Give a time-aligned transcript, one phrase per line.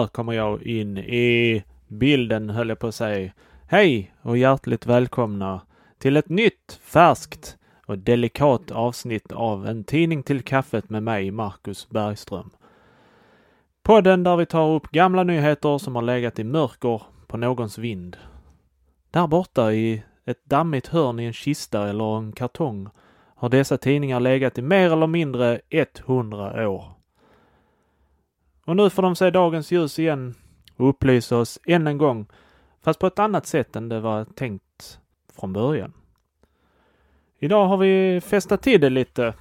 [0.00, 3.32] där kommer jag in i bilden höll jag på att säga.
[3.66, 5.60] Hej och hjärtligt välkomna
[5.98, 7.56] till ett nytt, färskt
[7.86, 12.50] och delikat avsnitt av En tidning till kaffet med mig, Marcus Bergström.
[13.82, 18.16] Podden där vi tar upp gamla nyheter som har legat i mörker på någons vind.
[19.10, 22.88] Där borta i ett dammigt hörn i en kista eller en kartong
[23.34, 26.99] har dessa tidningar legat i mer eller mindre 100 år.
[28.70, 30.34] Och nu får de se dagens ljus igen
[30.76, 32.26] och upplysa oss än en gång,
[32.82, 34.98] fast på ett annat sätt än det var tänkt
[35.40, 35.92] från början.
[37.38, 39.34] Idag har vi festat till det lite.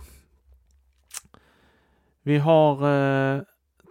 [2.23, 3.41] Vi har eh,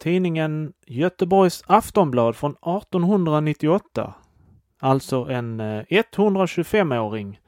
[0.01, 4.15] tidningen Göteborgs Aftonblad från 1898.
[4.79, 7.41] Alltså en eh, 125-åring.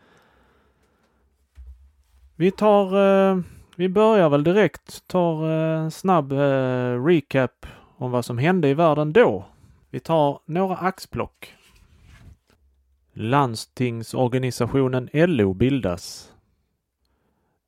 [2.36, 2.86] Vi tar,
[3.30, 3.38] eh,
[3.76, 7.66] vi börjar väl direkt, tar en eh, snabb eh, recap
[8.00, 9.44] om vad som hände i världen då.
[9.90, 11.54] Vi tar några axplock.
[13.12, 16.32] Landstingsorganisationen LO bildas.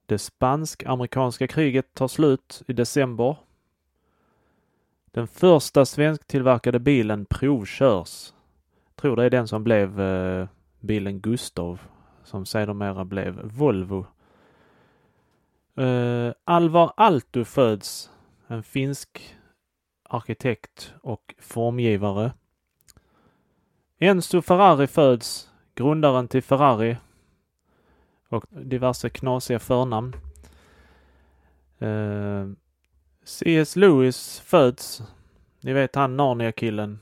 [0.06, 3.36] Det spansk-amerikanska kriget tar slut i december.
[5.10, 8.32] Den första svensktillverkade bilen provkörs.
[8.94, 10.48] Tror det är den som blev eh,
[10.80, 11.80] bilen Gustav
[12.24, 14.06] som sedermera blev Volvo.
[15.76, 18.10] Eh, Alvar Aalto föds,
[18.46, 19.36] en finsk
[20.12, 22.32] arkitekt och formgivare.
[23.98, 26.96] Enzo Ferrari föds, grundaren till Ferrari
[28.28, 30.16] och diverse knasiga förnamn.
[31.82, 32.48] Uh, eh,
[33.24, 33.76] C.S.
[33.76, 35.02] Lewis föds.
[35.60, 36.98] Ni vet han Narnia-killen.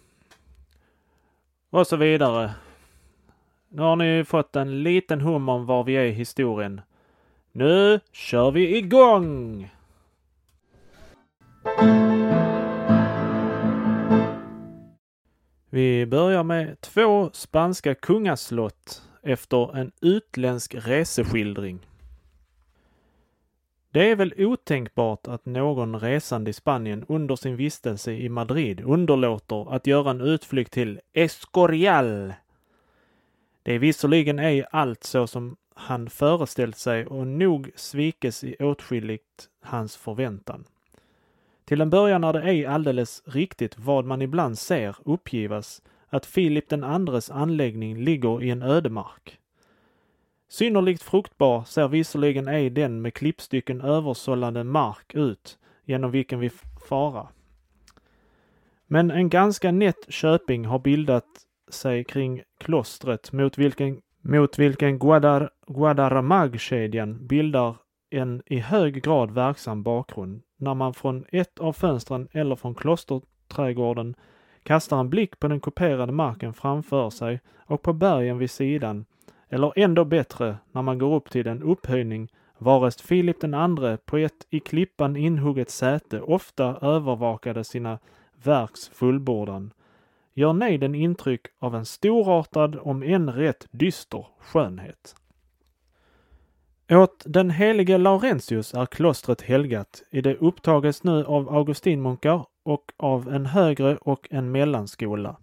[1.70, 2.54] Och så vidare.
[3.68, 6.80] Nu har ni fått en liten hum om var vi är i historien.
[7.52, 9.70] Nu kör vi igång!
[15.72, 21.86] Vi börjar med två spanska kungaslott efter en utländsk reseskildring.
[23.90, 29.74] Det är väl otänkbart att någon resande i Spanien under sin vistelse i Madrid underlåter
[29.74, 32.32] att göra en utflykt till Escorial.
[33.62, 39.48] Det är visserligen ej allt så som han föreställt sig och nog svikes i åtskilligt
[39.62, 40.64] hans förväntan.
[41.70, 46.68] Till en början är det ej alldeles riktigt vad man ibland ser uppgivas, att Filip
[46.68, 49.38] den andres anläggning ligger i en ödemark.
[50.48, 56.50] Synnerligt fruktbar ser visserligen ej den med klippstycken översållande mark ut, genom vilken vi
[56.88, 57.28] fara.
[58.86, 61.28] Men en ganska nätt köping har bildat
[61.68, 67.76] sig kring klostret mot vilken, mot vilken Guadar, Guadaramag-kedjan bildar
[68.10, 74.14] en i hög grad verksam bakgrund när man från ett av fönstren eller från klosterträdgården
[74.62, 79.04] kastar en blick på den kuperade marken framför sig och på bergen vid sidan,
[79.48, 82.28] eller ändå bättre när man går upp till den upphöjning
[82.58, 87.98] varest Filip den andre på ett i klippan inhugget säte ofta övervakade sina
[88.42, 89.72] verks fullbordan,
[90.34, 95.14] gör nejden intryck av en storartad, om än rätt dyster, skönhet.
[96.92, 103.28] Åt den helige Laurentius är klostret helgat, i det upptages nu av augustinmunkar och av
[103.34, 105.36] en högre och en mellanskola.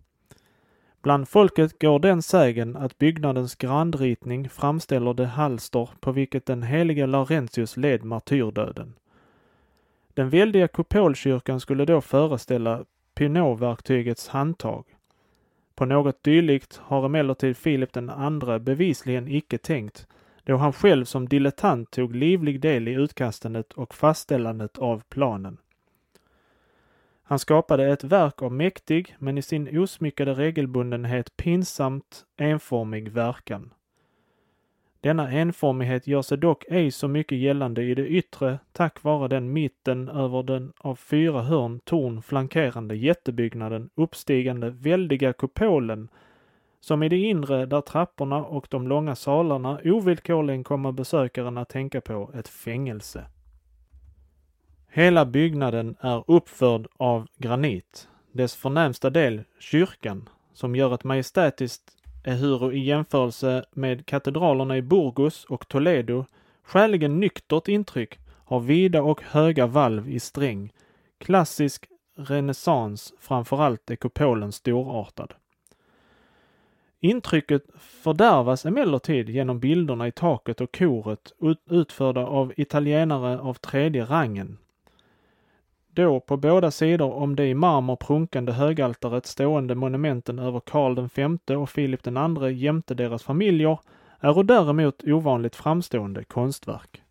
[1.02, 7.06] Bland folket går den sägen att byggnadens grandritning framställer det halster på vilket den helige
[7.06, 8.94] Laurentius led martyrdöden.
[10.13, 14.86] Den väldiga kupolkyrkan skulle då föreställa Pinot-verktygets handtag.
[15.75, 20.07] På något dylikt har emellertid Filip den andre bevisligen icke tänkt,
[20.47, 25.58] då han själv som dilettant tog livlig del i utkastandet och fastställandet av planen.
[27.24, 33.74] Han skapade ett verk av mäktig, men i sin osmyckade regelbundenhet pinsamt enformig verkan.
[35.01, 39.54] Denna enformighet gör sig dock ej så mycket gällande i det yttre tack vare den
[39.54, 46.10] mitten över den av fyra hörn torn flankerande jättebyggnaden uppstigande väldiga kupolen
[46.79, 52.01] som i det inre där trapporna och de långa salarna ovillkorligen kommer besökaren att tänka
[52.01, 53.25] på ett fängelse.
[54.88, 58.07] Hela byggnaden är uppförd av granit.
[58.31, 61.83] Dess förnämsta del, kyrkan, som gör ett majestätiskt
[62.24, 66.25] ehuru i jämförelse med katedralerna i Burgos och Toledo
[66.63, 70.74] skäligen nyktert intryck, har vida och höga valv i sträng.
[71.18, 71.88] Klassisk
[72.18, 75.33] renässans, framförallt är kupolen storartad.
[77.00, 81.34] Intrycket fördärvas emellertid genom bilderna i taket och koret
[81.70, 84.58] utförda av italienare av tredje rangen.
[85.98, 91.10] då på båda sidor om det i marmor prunkande högaltaret stående monumenten över Karl
[91.48, 93.80] V och Filip II jämte deras familjer
[94.20, 97.02] är däremot ovanligt framstående konstverk.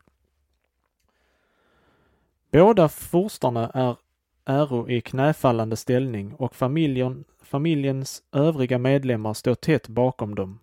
[2.52, 3.96] Båda furstarna är
[4.46, 10.58] äro i knäfallande ställning och familjen, familjens övriga medlemmar står tätt bakom dem.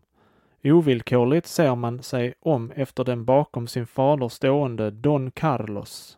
[0.64, 6.18] Ovillkorligt ser man sig om efter den bakom sin fader stående Don Carlos.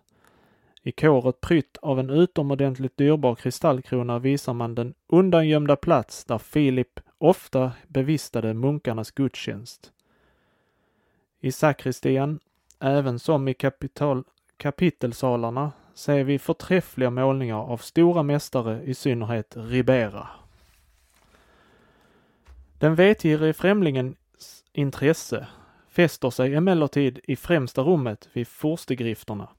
[0.83, 6.99] I kåret prytt av en utomordentligt dyrbar kristallkrona visar man den undangömda plats där Filip
[7.17, 9.91] ofta bevistade munkarnas gudstjänst.
[11.39, 12.39] I sakristian,
[12.79, 14.23] även som i kapital,
[14.57, 20.27] kapitelsalarna, ser vi förträffliga målningar av stora mästare, i synnerhet Ribera.
[22.79, 24.15] Den vetgirige främlingens
[24.73, 25.47] intresse
[25.89, 29.49] fäster sig emellertid i främsta rummet vid furstegrifterna.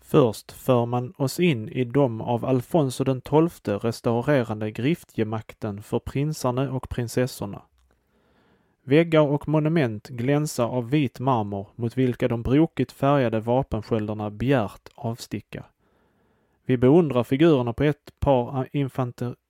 [0.00, 6.72] Först för man oss in i de av Alfonso den XII restaurerande griftgemakten för prinsarna
[6.72, 7.62] och prinsessorna.
[8.88, 15.64] Väggar och monument glänsar av vit marmor mot vilka de brokigt färgade vapensköldarna bjärt avsticka.
[16.66, 18.68] Vi beundrar figurerna på ett par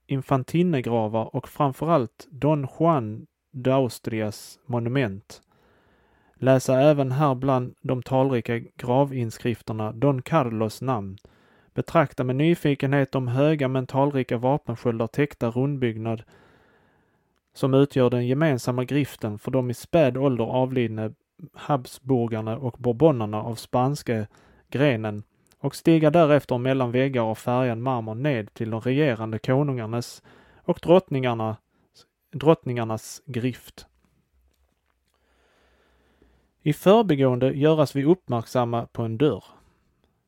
[0.06, 5.40] infantinegravar och framförallt Don Juan d'Austrias monument.
[6.34, 11.18] Läsa även här bland de talrika gravinskrifterna Don Carlos namn.
[11.74, 16.22] Betrakta med nyfikenhet de höga men talrika vapensköldar täckta rundbyggnad
[17.58, 21.12] som utgör den gemensamma griften för de i späd ålder avlidne
[21.54, 24.26] Habsburgarna och Bourbonerna av spanska
[24.68, 25.22] grenen
[25.58, 30.22] och stiga därefter mellan väggar av färgad marmor ned till de regerande konungarnas
[30.64, 31.56] och drottningarna
[32.32, 33.86] drottningarnas grift.
[36.62, 39.44] I förbigående göras vi uppmärksamma på en dörr.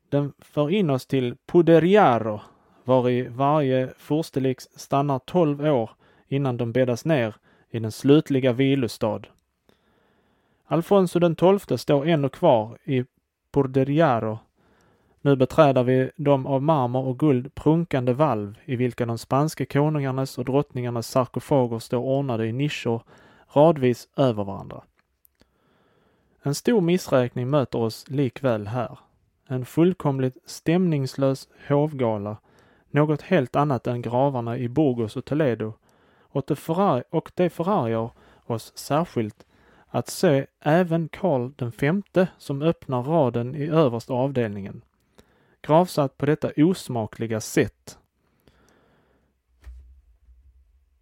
[0.08, 2.40] Den för in oss till Puderiaro,
[2.84, 5.90] vari varje furstelik stannar tolv år
[6.30, 7.34] innan de bäddas ner
[7.70, 9.26] i den slutliga vilostad.
[10.64, 13.04] Alfonso den tolfte står ännu kvar i
[13.52, 14.38] Porderiaro.
[15.20, 20.38] nu beträder vi de av marmor och guld prunkande valv i vilka de spanska konungarnas
[20.38, 23.02] och drottningarnas sarkofager står ordnade i nischer
[23.52, 24.82] radvis över varandra.
[26.42, 28.98] En stor missräkning möter oss likväl här.
[29.46, 32.36] En fullkomligt stämningslös hovgala,
[32.90, 35.72] något helt annat än gravarna i Burgos och Toledo,
[36.30, 38.10] och det, förarg och det förargar
[38.46, 39.46] oss särskilt
[39.86, 44.82] att se även Karl den femte som öppnar raden i översta avdelningen
[45.62, 47.98] gravsatt på detta osmakliga sätt.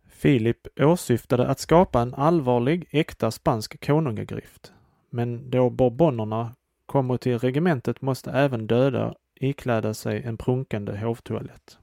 [0.06, 4.72] Filip åsyftade att skapa en allvarlig, äkta spansk konungagrift.
[5.10, 6.54] Men då bourbonerna
[6.86, 11.78] kommer till regementet måste även döda ikläda sig en prunkande hovtoalett.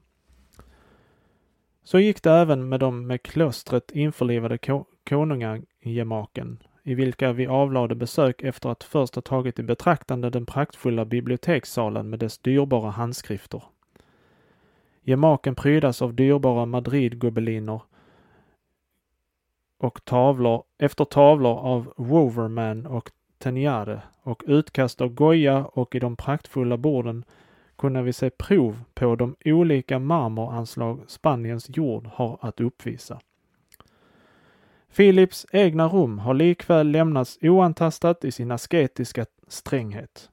[1.86, 4.58] Så gick det även med de med klostret införlivade
[5.08, 11.04] konungagemaken i vilka vi avlade besök efter att först ha tagit i betraktande den praktfulla
[11.04, 13.62] bibliotekssalen med dess dyrbara handskrifter.
[15.02, 17.80] Gemaken prydas av dyrbara Madrid-gobeliner
[19.78, 26.16] och tavlor efter tavlor av Woverman och Teniare och utkast av Goya och i de
[26.16, 27.24] praktfulla borden
[27.78, 33.20] kunde vi se prov på de olika marmoranslag Spaniens jord har att uppvisa.
[34.96, 40.30] Philips egna rum har likväl lämnats oantastat i sin asketiska stränghet.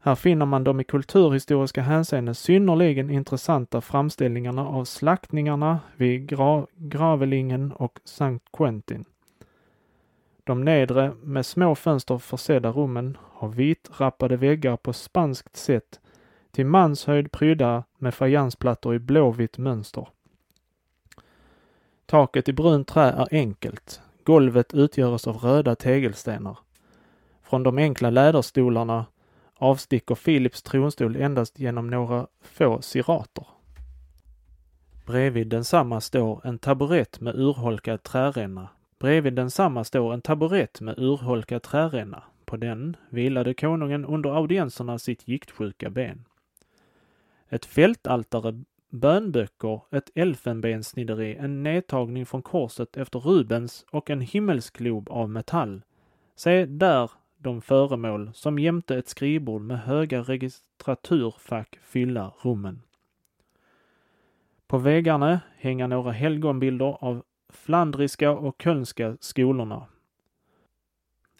[0.00, 7.72] Här finner man de i kulturhistoriska hänseenden synnerligen intressanta framställningarna av slaktningarna vid Gra Gravelingen
[7.72, 9.04] och Sankt Quentin.
[10.44, 16.00] De nedre med små fönster försedda rummen har vitrappade väggar på spanskt sätt
[16.50, 20.08] till manshöjd prydda med fajansplattor i blåvitt mönster.
[22.06, 24.00] Taket i brunt trä är enkelt.
[24.24, 26.58] Golvet utgörs av röda tegelstenar.
[27.42, 29.06] Från de enkla läderstolarna
[29.54, 33.46] avsticker Philips tronstol endast genom några få sirater.
[35.06, 38.68] Bredvid densamma står en taburett med urholkad träränna.
[38.98, 42.22] Bredvid densamma står en taburett med urholkad träränna.
[42.44, 46.24] På den vilade konungen under audienserna sitt giktsjuka ben.
[47.48, 55.30] Ett fältaltare bönböcker, ett elfenbenssnideri, en nedtagning från korset efter Rubens och en himmelsglob av
[55.30, 55.82] metall.
[56.36, 62.82] Se där de föremål som jämte ett skrivbord med höga registraturfack fylla rummen.
[64.66, 67.22] På väggarna hänger några helgonbilder av
[67.56, 69.86] flandriska och kölnska skolorna.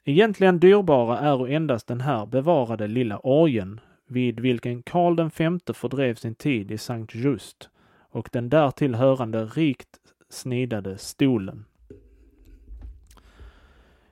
[0.04, 6.35] Egentligen dyrbara är endast den här bevarade lilla orgeln vid vilken Karl V fördrev sin
[6.35, 7.71] tid i Sankt Just
[8.11, 11.64] och den därtill hörande rikt snidade stolen.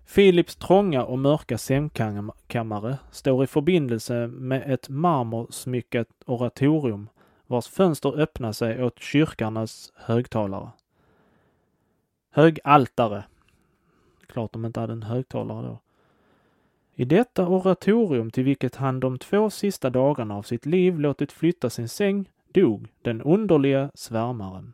[0.04, 7.08] Filips trånga och mörka sängkammare står i förbindelse med ett marmorsmyckat oratorium
[7.46, 10.70] vars fönster öppnar sig åt kyrkarnas högtalare.
[12.34, 13.24] Högaltare.
[14.26, 15.78] Klart de inte hade en högtalare då.
[16.94, 21.70] I detta oratorium till vilket han de två sista dagarna av sitt liv låtit flytta
[21.70, 24.72] sin säng dog den underliga svärmaren.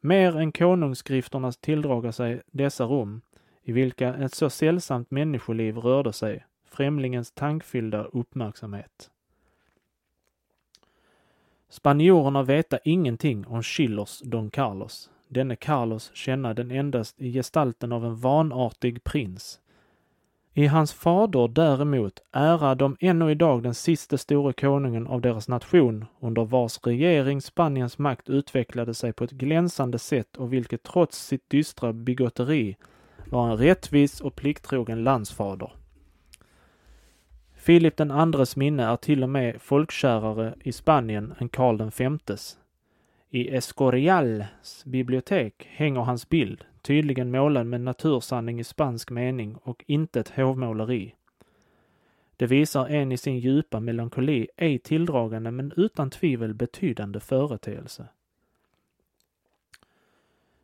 [0.00, 3.20] Mer än konungsskrifterna tilldraga sig dessa rum,
[3.62, 9.10] i vilka ett så sällsamt människoliv rörde sig, främlingens tankfyllda uppmärksamhet.
[11.68, 15.10] Spanjorerna veta ingenting om Schillers Don Carlos.
[15.28, 19.60] Denne Carlos känna den endast i gestalten av en vanartig prins,
[20.58, 26.04] i hans fader däremot ära de ännu idag den siste store konungen av deras nation,
[26.20, 31.50] under vars regering Spaniens makt utvecklade sig på ett glänsande sätt och vilket trots sitt
[31.50, 32.76] dystra bigotteri
[33.26, 35.72] var en rättvis och plikttrogen landsfader.
[37.54, 42.57] Filip den andres minne är till och med folkkärare i Spanien än Karl den femtes.
[43.30, 50.20] I Escorials bibliotek hänger hans bild, tydligen målad med natursanning i spansk mening och inte
[50.20, 51.14] ett hovmåleri.
[52.36, 58.08] Det visar en i sin djupa melankoli ej tilldragande men utan tvivel betydande företeelse.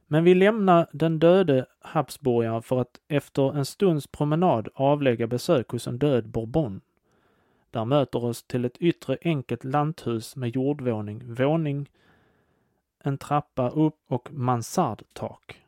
[0.06, 5.86] Men vi lämnar den döde habsburgaren för att efter en stunds promenad avlägga besök hos
[5.86, 6.80] en död bourbon.
[7.70, 11.88] Där möter oss till ett yttre enkelt lanthus med jordvåning, våning,
[13.06, 15.60] en trappa upp och mansardtak.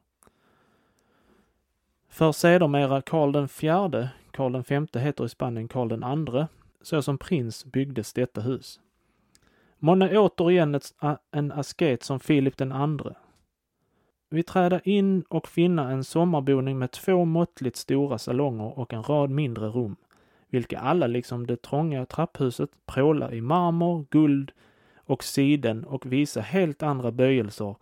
[2.09, 6.49] För sedermera Karl den fjärde, Karl den femte heter i Spanien Karl den andre,
[6.83, 8.81] så som prins byggdes detta hus.
[9.79, 10.95] Månne återigen ett,
[11.31, 13.15] en asket som Filip den andre.
[14.29, 19.31] Vi träda in och finna en sommarboning med två måttligt stora salonger och en rad
[19.31, 19.97] mindre rum,
[20.49, 24.53] vilka alla liksom det trånga trapphuset prålar i marmor, guld
[25.07, 27.77] och siden och visa helt andra böjelser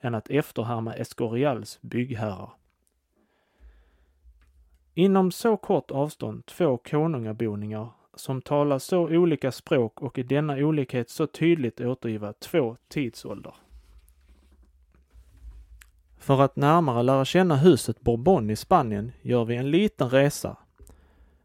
[0.00, 2.50] än att efterhärma Escorials byggherrar.
[4.94, 11.10] Inom så kort avstånd två konungaboningar som talar så olika språk och i denna olikhet
[11.10, 13.54] så tydligt återgiva två tidsåldrar.
[16.18, 20.56] För att närmare lära känna huset Bourbon i Spanien gör vi en liten resa.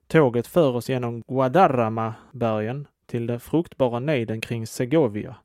[0.08, 5.36] Tåget för oss genom Guadarrama-bergen till den fruktbara nejden kring Segovia.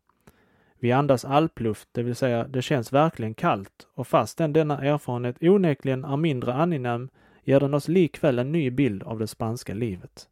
[0.78, 6.04] Vi andas alpluft, det vill säga det känns verkligen kallt och fastän denna erfarenhet onekligen
[6.04, 7.08] är mindre angenäm
[7.44, 10.28] ger den oss likväl en ny bild av det spanska livet.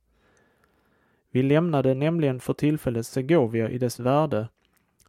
[1.30, 4.49] Vi lämnade nämligen för tillfället Segovia i dess värde,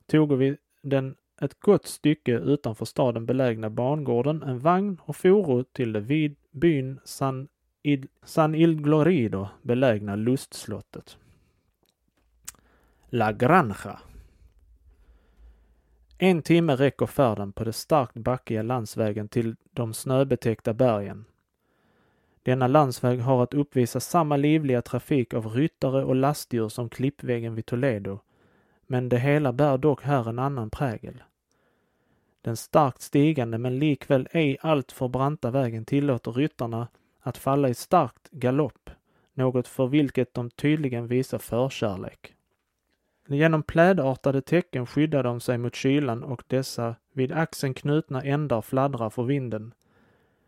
[0.08, 5.94] tog vi den ett gott stycke utanför staden belägna bangården en vagn och foro till
[5.94, 7.48] det vid byn San,
[7.84, 11.18] Il, San Ilglorido belägna lustslottet.
[13.10, 14.00] La Granja.
[16.18, 21.26] En timme räcker färden på den starkt backiga landsvägen till de snöbetäckta bergen
[22.44, 27.66] denna landsväg har att uppvisa samma livliga trafik av ryttare och lastdjur som klippvägen vid
[27.66, 28.20] Toledo,
[28.88, 31.24] men det hela bär dock här en annan prägel.
[32.42, 36.88] Den starkt stigande men likväl ej alltför branta vägen tillåter ryttarna
[37.20, 38.90] att falla i starkt galopp,
[39.34, 42.36] något för vilket de tydligen visar förkärlek.
[43.32, 49.10] Genom plädartade tecken skyddar de sig mot kylan och dessa vid axeln knutna ändar fladdrar
[49.10, 49.74] för vinden,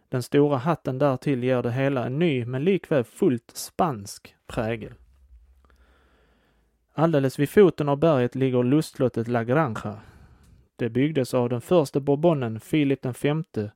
[0.09, 4.93] den stora hatten därtill ger det hela en ny men likväl fullt spansk prägel.
[6.93, 9.99] Alldeles vid foten av berget ligger lustslottet La Granja.
[10.75, 13.69] Det byggdes av den första bourbonen, Filip V,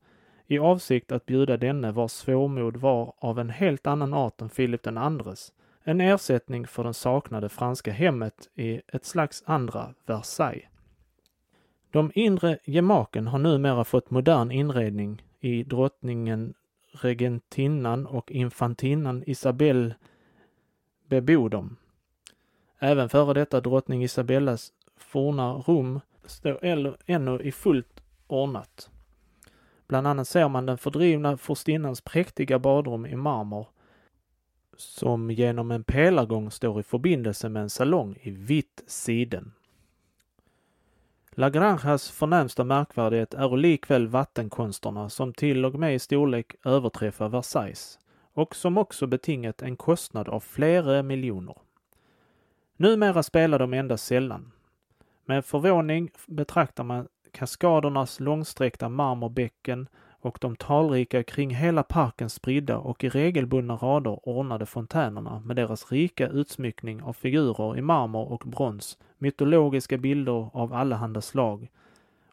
[0.48, 4.84] i avsikt att bjuda denne vars svårmod var av en helt annan art än Filip
[4.84, 5.54] den andres,
[5.88, 10.68] en ersättning för den saknade franska hemmet i ett slags andra Versailles.
[11.92, 16.54] De inre gemaken har numera fått modern inredning i drottningen
[16.92, 19.96] regentinnan och infantinnan Isabelle
[21.08, 21.78] bebor dem.
[22.80, 26.60] Även före detta drottning Isabellas forna rum står
[27.06, 28.90] ännu i fullt ordnat.
[29.88, 33.68] Bland annat ser man den fördrivna furstinnans präktiga badrum i marmor
[34.78, 39.52] som genom en pelargång står i förbindelse med en salong i vitt siden.
[41.32, 48.00] Lagranges förnämsta märkvärdighet är likväl vattenkonsterna som till och med i storlek överträffar Versailles
[48.34, 51.56] och som också betingat en kostnad av flera miljoner.
[52.78, 54.52] Numera spelar de endast sällan.
[55.26, 59.88] Med förvåning betraktar man kaskadernas långsträckta marmorbäcken
[60.26, 65.92] och de talrika kring hela parken spridda och i regelbundna rader ordnade fontänerna med deras
[65.92, 71.70] rika utsmyckning av figurer i marmor och brons, mytologiska bilder av allehanda slag,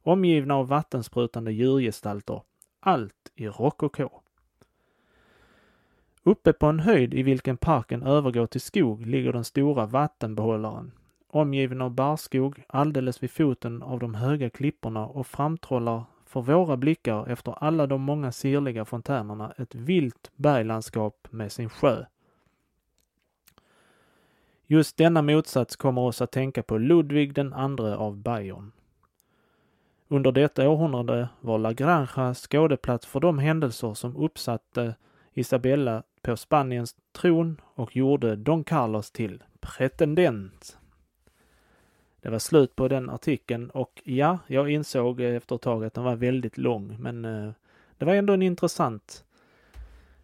[0.02, 2.42] omgivna av vattensprutande djurgestalter,
[2.80, 4.08] allt i rokoko.
[6.22, 10.92] Uppe på en höjd i vilken parken övergår till skog ligger den stora vattenbehållaren,
[11.28, 17.26] omgiven av barrskog alldeles vid foten av de höga klipporna och framtrollar för våra blickar
[17.28, 22.04] efter alla de många sirliga fontänerna ett vilt berglandskap med sin sjö.
[24.66, 28.72] Just denna motsats kommer oss att tänka på Ludvig den andre av Bayern.
[30.08, 34.94] Under detta århundrade var La Granja skådeplats för de händelser som uppsatte
[35.34, 40.78] Isabella på Spaniens tron och gjorde Don Carlos till pretendent.
[42.22, 46.04] Det var slut på den artikeln och ja, jag insåg efter ett tag att den
[46.04, 47.52] var väldigt lång, men eh,
[47.98, 49.24] det var ändå en intressant,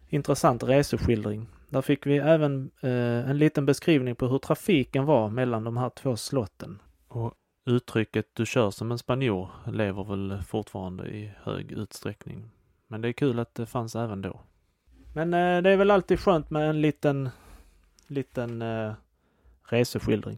[0.09, 1.47] intressant reseskildring.
[1.69, 5.89] Där fick vi även eh, en liten beskrivning på hur trafiken var mellan de här
[5.89, 6.81] två slotten.
[7.07, 7.33] Och
[7.65, 12.49] uttrycket du kör som en spanjor lever väl fortfarande i hög utsträckning.
[12.87, 14.41] Men det är kul att det fanns även då.
[15.13, 17.29] Men eh, det är väl alltid skönt med en liten,
[18.07, 18.63] liten
[19.69, 20.37] reseskildring.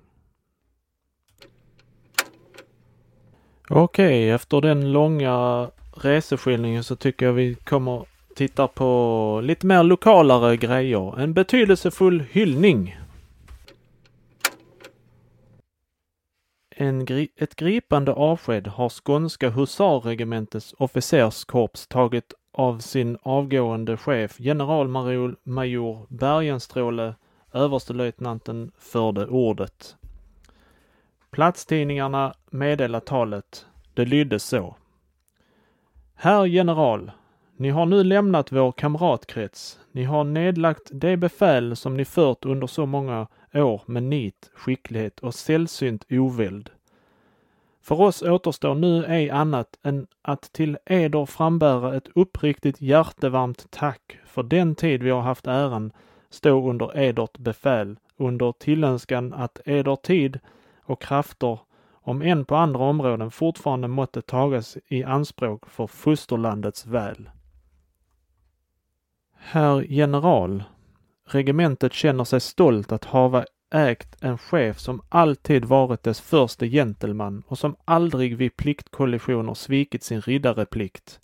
[3.74, 10.58] Okej, efter den långa reseskildringen så tycker jag vi kommer titta på lite mer lokalare
[10.58, 11.20] grejer.
[11.20, 12.98] En betydelsefull hyllning.
[16.75, 26.06] En gri ett gripande avsked har skånska husarregementets officerskorps tagit av sin avgående chef generalmajor
[26.10, 27.15] Bergenstråle,
[27.54, 29.95] överstelöjtnanten, förde ordet.
[31.32, 33.65] Platstidningarna meddelar talet.
[33.93, 34.75] Det lydde så.
[36.15, 37.12] Herr general,
[37.58, 39.80] ni har nu lämnat vår kamratkrets.
[39.91, 45.19] Ni har nedlagt det befäl som ni fört under så många år med nit, skicklighet
[45.19, 46.69] och sällsynt oväld.
[47.82, 54.17] För oss återstår nu ej annat än att till eder frambära ett uppriktigt hjärtevarmt tack
[54.25, 55.91] för den tid vi har haft äran
[56.30, 60.39] stå under edert befäl, under tillönskan att eder tid
[60.84, 61.60] och krafter,
[62.02, 67.30] om än på andra områden, fortfarande måtte tagas i anspråk för fosterlandets väl.
[69.38, 70.64] Herr general,
[71.26, 77.44] regementet känner sig stolt att hava ägt en chef som alltid varit dess första gentleman
[77.48, 81.20] och som aldrig vid pliktkollisioner svikit sin riddareplikt.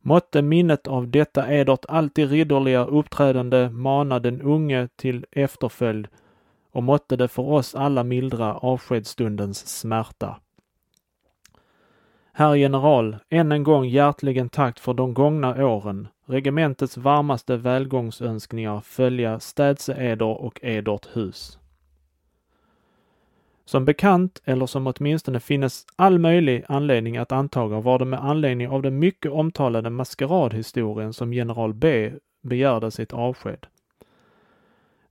[0.00, 6.08] Måtte minnet av detta edert alltid ridderliga uppträdande mana den unge till efterföljd
[6.78, 10.36] och måtte det för oss alla mildra avskedsstundens smärta.
[12.32, 16.08] Herr general, än en gång hjärtligen tack för de gångna åren.
[16.26, 21.58] Regementets varmaste välgångsönskningar följa städse eder och edert hus.
[23.64, 28.68] Som bekant, eller som åtminstone finnes all möjlig anledning att antaga, var det med anledning
[28.68, 32.12] av den mycket omtalade maskeradhistorien som general B
[32.42, 33.66] begärde sitt avsked.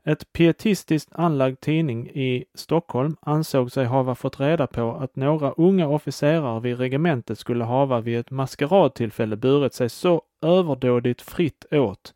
[0.07, 5.87] Ett pietistiskt anlagd tidning i Stockholm ansåg sig hava fått reda på att några unga
[5.87, 12.13] officerare vid regementet skulle hava vid ett maskeradtillfälle burit sig så överdådigt fritt åt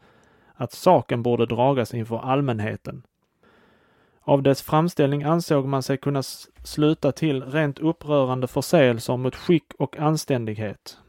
[0.56, 3.04] att saken borde dragas inför allmänheten.
[4.22, 6.24] Av dess framställning ansåg man sig kunna
[6.64, 11.01] sluta till rent upprörande förseelser mot skick och anständighet.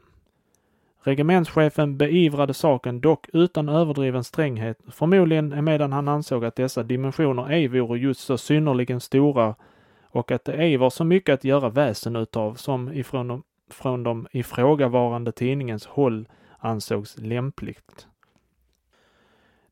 [1.04, 7.68] Regementschefen beivrade saken dock utan överdriven stränghet, förmodligen emedan han ansåg att dessa dimensioner ej
[7.68, 9.54] vore just så synnerligen stora
[10.10, 14.02] och att det ej var så mycket att göra väsen utav som ifrån de, från
[14.02, 18.06] de ifrågavarande tidningens håll ansågs lämpligt.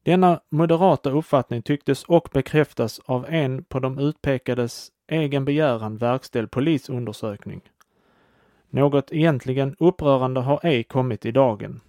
[0.02, 7.60] Denna moderata uppfattning tycktes och bekräftas av en på de utpekades egen begäran verkställd polisundersökning.
[8.70, 11.80] Något egentligen upprörande har ej kommit i dagen.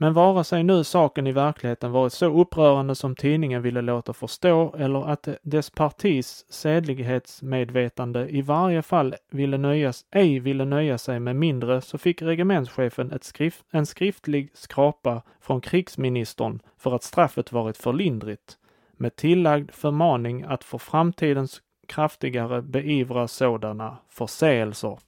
[0.00, 4.74] Men vare sig nu saken i verkligheten varit så upprörande som tidningen ville låta förstå
[4.78, 11.36] eller att dess partis sedlighetsmedvetande i varje fall ville nöjas, ej ville nöja sig med
[11.36, 17.92] mindre så fick regementschefen skrift, en skriftlig skrapa från krigsministern för att straffet varit för
[17.92, 18.58] lindrigt
[18.96, 24.98] med tillagd förmaning att för framtidens kraftigare beivra sådana förseelser.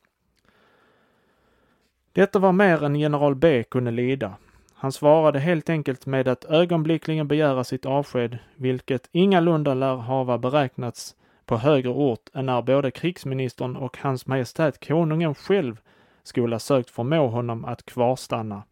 [2.13, 4.37] Detta var mer än general B kunde lida.
[4.75, 11.15] Han svarade helt enkelt med att ögonblickligen begära sitt avsked, vilket ingalunda lär hava beräknats
[11.47, 15.81] på högre ort än när både krigsministern och hans majestät konungen själv
[16.23, 18.63] skola sökt förmå honom att kvarstanna.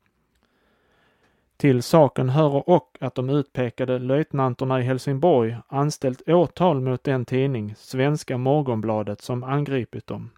[1.58, 7.74] Till saken hör och att de utpekade löjtnanterna i Helsingborg anställt åtal mot den tidning,
[7.76, 10.30] Svenska Morgonbladet, som angripit dem.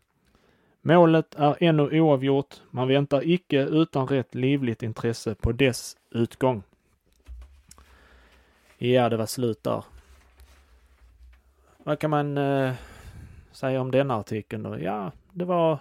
[0.82, 2.54] Målet är ännu oavgjort.
[2.70, 6.62] Man väntar icke utan rätt livligt intresse på dess utgång.
[8.78, 9.84] Ja, det var slut där.
[11.76, 12.72] Vad kan man eh,
[13.52, 14.78] säga om denna artikeln då?
[14.78, 15.78] Ja, det var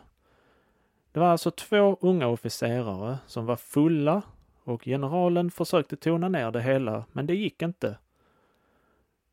[1.11, 4.21] det var alltså två unga officerare som var fulla
[4.69, 7.97] och generalen försökte tona ner det hela, men det gick inte.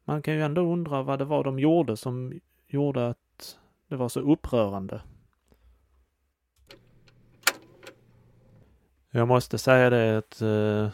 [0.04, 4.08] Man kan ju ändå undra vad det var de gjorde som gjorde att det var
[4.08, 5.00] så upprörande.
[9.10, 10.88] Jag måste säga det att eh,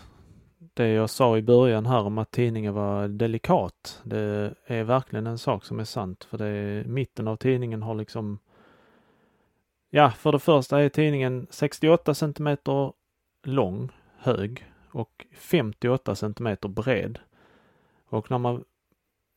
[0.75, 5.39] det jag sa i början här om att tidningen var delikat, det är verkligen en
[5.39, 6.25] sak som är sant.
[6.25, 8.39] För det är, mitten av tidningen har liksom
[9.95, 12.93] Ja, för det första är tidningen 68 centimeter
[13.43, 17.19] lång, hög och 58 centimeter bred.
[18.09, 18.65] Och när man,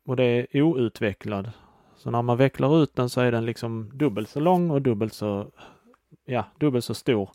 [0.05, 1.51] och det är outvecklad.
[1.95, 5.13] Så när man vecklar ut den så är den liksom dubbelt så lång och dubbelt
[5.13, 5.47] så,
[6.25, 7.29] ja, dubbelt så stor.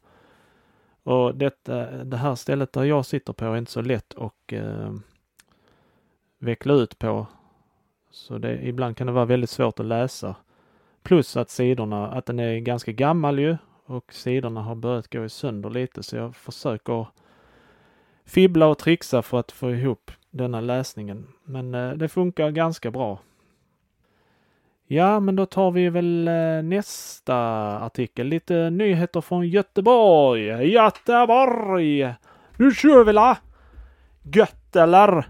[1.03, 4.95] Och detta, det här stället där jag sitter på är inte så lätt att eh,
[6.39, 7.27] veckla ut på.
[8.11, 10.35] Så det, ibland kan det vara väldigt svårt att läsa.
[11.03, 15.71] Plus att sidorna, att den är ganska gammal ju och sidorna har börjat gå sönder
[15.71, 17.07] lite så jag försöker
[18.31, 21.27] fibbla och trixa för att få ihop denna läsningen.
[21.45, 23.21] Men eh, det funkar ganska bra.
[24.87, 27.37] Ja, men då tar vi väl eh, nästa
[27.81, 28.27] artikel.
[28.27, 30.73] Lite nyheter från Göteborg.
[30.73, 32.15] Göteborg!
[32.57, 33.39] Nu kör vi la!
[34.23, 35.25] Gött eller?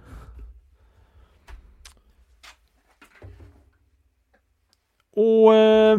[5.14, 5.98] Och, eh,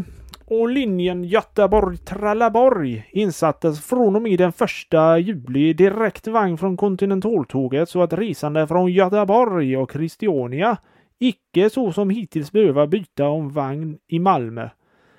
[0.52, 8.02] och linjen Göteborg-Trelleborg insattes från och med den första juli direkt vagn från kontinentaltåget så
[8.02, 10.78] att resande från Göteborg och Christiania
[11.20, 14.70] icke så som hittills behöva byta om vagn i Malmö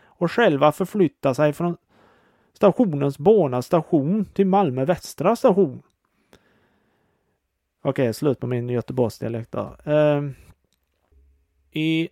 [0.05, 1.77] och själva förflytta sig från
[2.53, 5.83] stationens Borna station till Malmö Västra station.
[7.83, 9.77] Okej, okay, slut på min Göteborgsdialekt där.
[9.87, 10.35] Uh, ehm,
[11.73, 12.09] I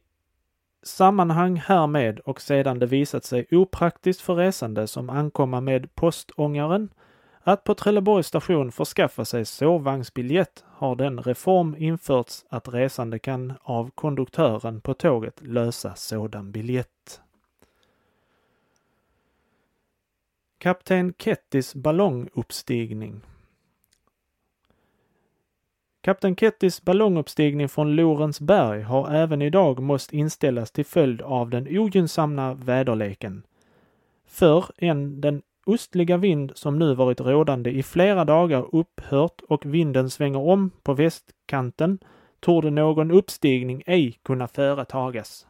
[0.83, 6.89] sammanhang härmed och sedan det visat sig opraktiskt för resande som ankomma med postångaren
[7.43, 13.91] att på Trelleborgs station förskaffa sig sovvagnsbiljett har den reform införts att resande kan av
[13.91, 17.21] konduktören på tåget lösa sådan biljett.
[20.59, 23.21] Kapten Kettis ballonguppstigning
[26.03, 32.55] Kapten Kettys ballonguppstigning från Lorensberg har även idag måst inställas till följd av den ogynnsamma
[32.55, 33.43] väderleken.
[34.27, 40.11] För än den ostliga vind som nu varit rådande i flera dagar upphört och vinden
[40.11, 41.99] svänger om på västkanten
[42.41, 45.47] torde någon uppstigning ej kunna företagas.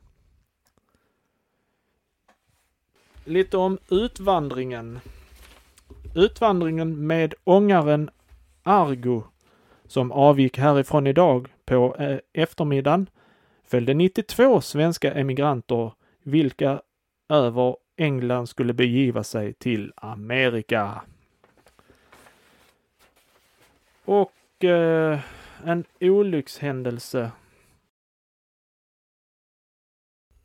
[3.24, 5.00] Lite om utvandringen.
[6.14, 8.10] Utvandringen med ångaren
[8.62, 9.22] Argo
[9.90, 13.10] som avgick härifrån idag på eh, eftermiddagen
[13.64, 16.80] följde 92 svenska emigranter vilka
[17.28, 21.02] över England skulle begiva sig till Amerika.
[24.04, 25.18] Och eh,
[25.64, 27.30] en olyckshändelse.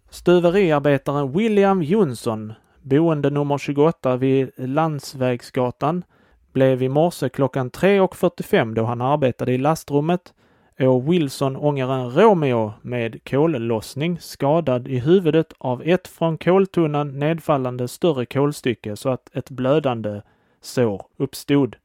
[0.09, 6.03] Stuveriarbetaren William Jonsson, boende nummer 28 vid Landsvägsgatan,
[6.55, 10.33] blev i morse klockan 3.45 då han arbetade i lastrummet
[10.79, 18.25] och Wilson ångaren Romeo med kollossning skadad i huvudet av ett från koltunnan nedfallande större
[18.25, 20.21] kolstycke så att ett blödande
[20.61, 21.75] sår uppstod.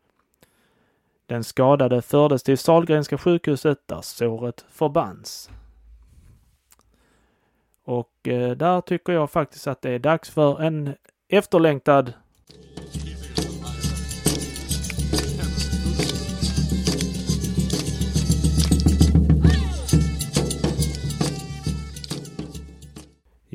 [1.26, 5.50] Den skadade fördes till Salgrenska sjukhuset där såret förbands.
[7.84, 10.94] Och eh, där tycker jag faktiskt att det är dags för en
[11.28, 12.12] efterlängtad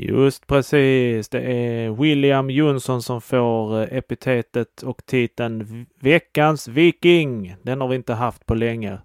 [0.07, 1.29] Just precis.
[1.29, 7.55] Det är William Jonsson som får eh, epitetet och titeln Veckans Viking.
[7.61, 8.99] Den har vi inte haft på länge.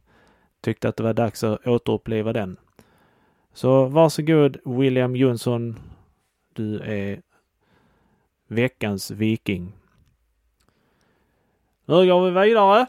[0.61, 2.57] Tyckte att det var dags att återuppliva den.
[3.55, 5.79] Så varsågod William Jonsson.
[6.55, 7.21] Du är
[8.49, 9.73] veckans viking.
[11.85, 12.87] Nu går vi vidare.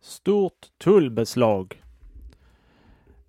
[0.00, 1.85] Stort tullbeslag.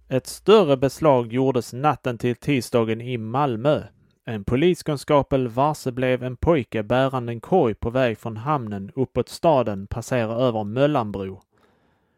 [0.10, 3.84] Ett större beslag gjordes natten till tisdagen i Malmö.
[4.26, 10.34] En poliskonstapel varseblev en pojke bärande en korg på väg från hamnen uppåt staden passera
[10.34, 11.42] över Möllanbro.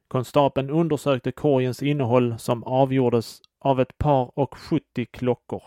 [0.07, 5.63] Konstapeln undersökte korgens innehåll som avgjordes av ett par och 70 klockor.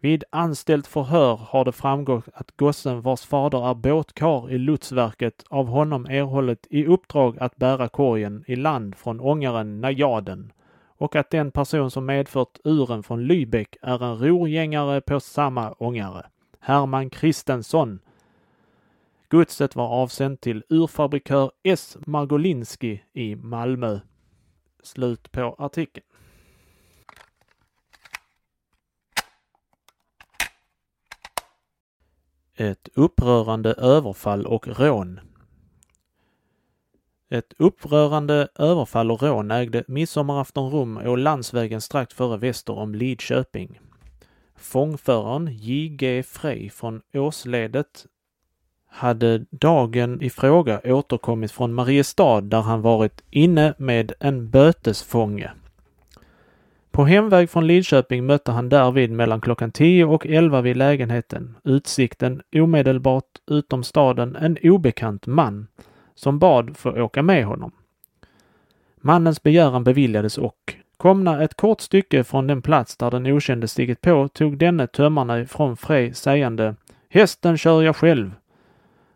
[0.00, 5.66] Vid anställt förhör har det framgått att gossen vars fader är båtkar i lotsverket av
[5.66, 10.52] honom erhållit i uppdrag att bära korgen i land från ångaren Najaden
[10.98, 16.26] och att den person som medfört uren från Lübeck är en rorgängare på samma ångare,
[16.60, 17.98] Herman Kristensson.
[19.28, 21.96] Godset var avsänt till urfabrikör S.
[22.06, 24.00] Margolinski i Malmö.
[24.82, 26.06] Slut på artikeln.
[32.54, 35.20] Ett upprörande överfall och rån.
[37.30, 43.80] Ett upprörande överfall och rån ägde midsommarafton rum å landsvägen strax före väster om Lidköping.
[44.56, 46.22] Fångföraren J.G.
[46.22, 48.06] Frey från Åsledet
[48.88, 55.50] hade dagen i fråga återkommit från Mariestad där han varit inne med en bötesfånge.
[56.90, 62.42] På hemväg från Lidköping mötte han därvid mellan klockan 10 och 11 vid lägenheten, utsikten
[62.56, 65.66] omedelbart utom staden, en obekant man
[66.16, 67.72] som bad få åka med honom.
[68.96, 74.00] Mannens begäran beviljades och komna ett kort stycke från den plats där den okände stigit
[74.00, 76.74] på tog denne tömmarna ifrån Frej sägande
[77.08, 78.34] Hästen kör jag själv.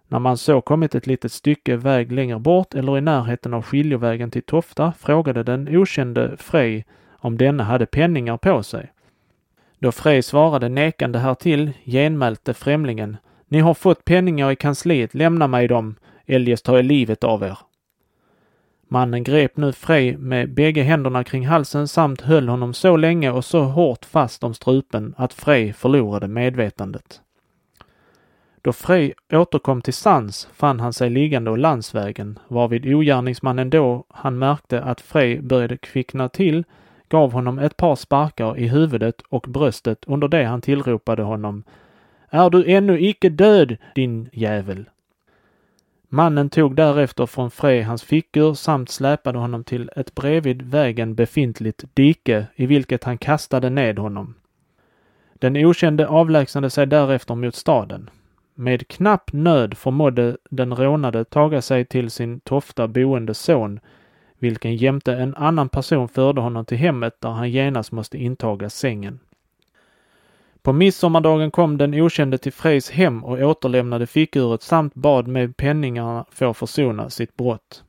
[0.09, 4.31] När man så kommit ett litet stycke väg längre bort eller i närheten av skiljevägen
[4.31, 6.87] till Tofta frågade den okände Frej
[7.19, 8.93] om denne hade penningar på sig.
[9.79, 13.17] Då Frej svarade nekande härtill genmälte främlingen
[13.49, 15.95] Ni har fått penningar i kansliet, lämna mig dem,
[16.31, 17.59] eljest tar jag livet av er.
[18.89, 23.45] Mannen grep nu Frej med bägge händerna kring halsen samt höll honom så länge och
[23.45, 27.21] så hårt fast om strupen att Frej förlorade medvetandet.
[28.63, 34.39] Då Frej återkom till sans fann han sig liggande å landsvägen, varvid ogärningsmannen då han
[34.39, 36.65] märkte att Frej började kvickna till
[37.09, 41.65] gav honom ett par sparkar i huvudet och bröstet under det han tillropade honom
[42.31, 44.85] Är du ännu icke död, din jävel?
[46.13, 51.85] Mannen tog därefter från Frej hans fickor samt släpade honom till ett bredvid vägen befintligt
[51.95, 54.35] dike i vilket han kastade ned honom.
[55.35, 58.11] Den okände avlägsnade sig därefter mot staden.
[58.55, 63.81] Med knapp nöd förmådde den rånade taga sig till sin Tofta boende son,
[64.39, 69.21] vilken jämte en annan person förde honom till hemmet där han genast måste intaga sängen.
[70.63, 76.25] På midsommardagen kom den okände till Frejs hem och återlämnade fickuret samt bad med penningarna
[76.31, 77.85] få försona sitt brott.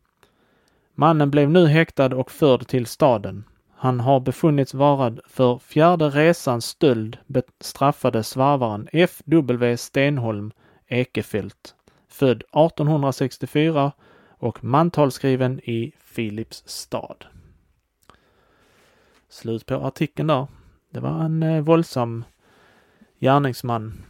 [0.95, 3.43] Mannen blev nu häktad och förd till staden.
[3.75, 9.77] Han har befunnits varad för fjärde resans stöld bestraffade svarvaren F.W.
[9.77, 10.51] Stenholm
[10.87, 11.75] Ekefelt,
[12.09, 13.91] född 1864
[14.29, 17.15] och mantalsskriven i Filipstad.
[19.29, 20.47] Slut på artikeln där.
[20.89, 22.23] Det var en eh, våldsam
[23.21, 24.03] gärningsman.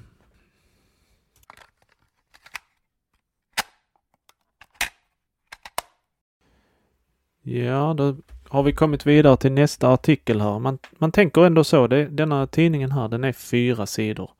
[7.42, 8.16] Ja, då
[8.50, 10.60] har vi kommit vidare till nästa artikel här.
[10.60, 11.88] Man, man tänker ändå så.
[11.88, 14.32] Det, denna tidningen här, den är fyra sidor.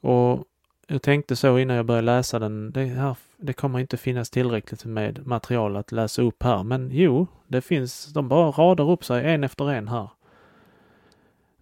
[0.00, 0.44] Och
[0.86, 2.72] jag tänkte så innan jag började läsa den.
[2.72, 6.62] Det, här, det kommer inte finnas tillräckligt med material att läsa upp här.
[6.62, 8.06] Men jo, det finns.
[8.06, 10.08] De bara radar upp sig en efter en här.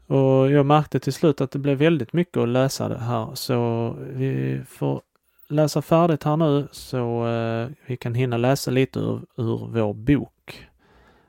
[0.08, 3.90] Och jag märkte till slut att det blev väldigt mycket att läsa det här så
[3.98, 5.02] vi får
[5.48, 10.68] läsa färdigt här nu så eh, vi kan hinna läsa lite ur, ur vår bok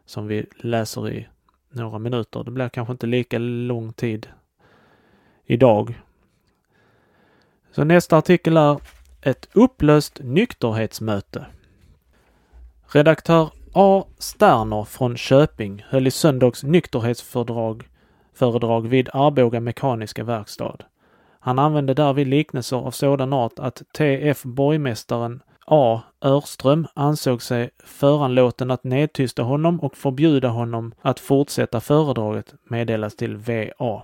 [0.06, 1.28] som vi läser i
[1.70, 2.44] några minuter.
[2.44, 4.28] Det blir kanske inte lika lång tid
[5.46, 6.02] idag.
[7.72, 8.80] Så nästa artikel är
[9.22, 11.46] ett upplöst nykterhetsmöte.
[12.88, 14.04] Redaktör A.
[14.18, 17.90] Sterner från Köping höll i söndags nykterhetsfördrag
[18.40, 20.78] föredrag vid Arboga Mekaniska Verkstad.
[21.40, 26.02] Han använde därvid liknelser av sådan art att TF borgmästaren A.
[26.22, 33.38] Örström ansåg sig föranlåten att nedtysta honom och förbjuda honom att fortsätta föredraget meddelas till
[33.38, 34.02] VA.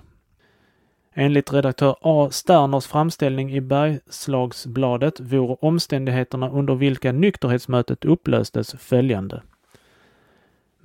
[1.14, 2.30] Enligt redaktör A.
[2.32, 9.42] Sterners framställning i Bergslagsbladet vore omständigheterna under vilka nykterhetsmötet upplöstes följande.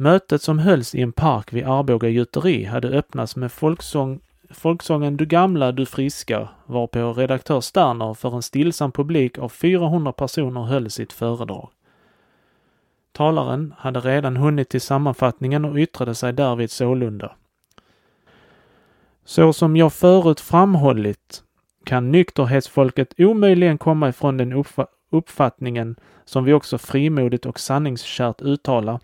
[0.01, 5.27] Mötet som hölls i en park vid Arboga gjuteri hade öppnats med folksång, folksången Du
[5.27, 11.13] gamla, du friska, varpå redaktör Sterner för en stillsam publik av 400 personer höll sitt
[11.13, 11.69] föredrag.
[13.13, 17.33] Talaren hade redan hunnit till sammanfattningen och yttrade sig därvid sålunda.
[19.25, 21.43] Så som jag förut framhållit
[21.85, 24.65] kan nykterhetsfolket omöjligen komma ifrån den
[25.11, 29.01] uppfattningen, som vi också frimodigt och sanningskärt uttalar,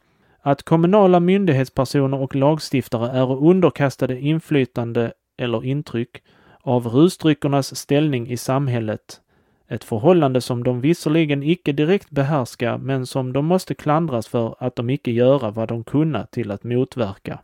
[0.46, 6.22] att kommunala myndighetspersoner och lagstiftare är underkastade inflytande eller intryck
[6.60, 9.20] av rusdryckernas ställning i samhället.
[9.68, 14.76] Ett förhållande som de visserligen icke direkt behärskar, men som de måste klandras för att
[14.76, 17.38] de icke göra vad de kunna till att motverka.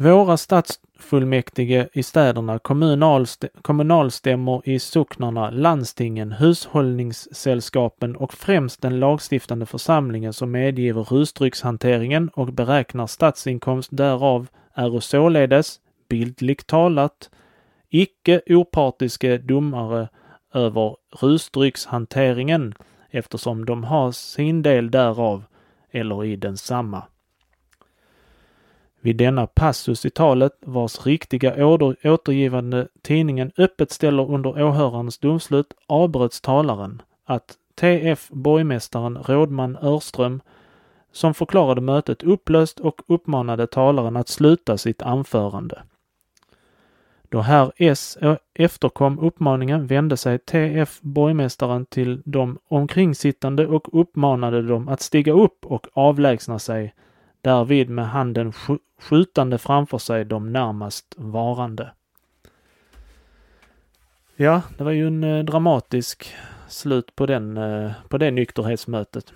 [0.00, 10.32] Våra stadsfullmäktige i städerna, kommunalst kommunalstämmor i socknarna, landstingen, hushållningssällskapen och främst den lagstiftande församlingen
[10.32, 17.30] som medgiver rusdryckshanteringen och beräknar statsinkomst därav är således, bildligt talat,
[17.88, 20.08] icke opartiske domare
[20.54, 22.74] över rusdryckshanteringen
[23.10, 25.44] eftersom de har sin del därav
[25.90, 27.02] eller i densamma.
[29.00, 31.66] Vid denna passus i talet, vars riktiga
[32.04, 40.40] återgivande tidningen öppet ställer under åhörarens domslut, avbröts talaren att TF borgmästaren Rådman Örström
[41.12, 45.82] som förklarade mötet upplöst och uppmanade talaren att sluta sitt anförande.
[47.28, 48.18] Då herr S
[48.54, 55.66] efterkom uppmaningen vände sig TF borgmästaren till de omkringsittande och uppmanade dem att stiga upp
[55.66, 56.94] och avlägsna sig,
[57.40, 58.52] därvid med handen
[58.98, 61.92] skjutande framför sig de närmast varande.
[64.36, 66.34] Ja, det var ju en eh, dramatisk
[66.68, 69.32] slut på, den, eh, på det nykterhetsmötet.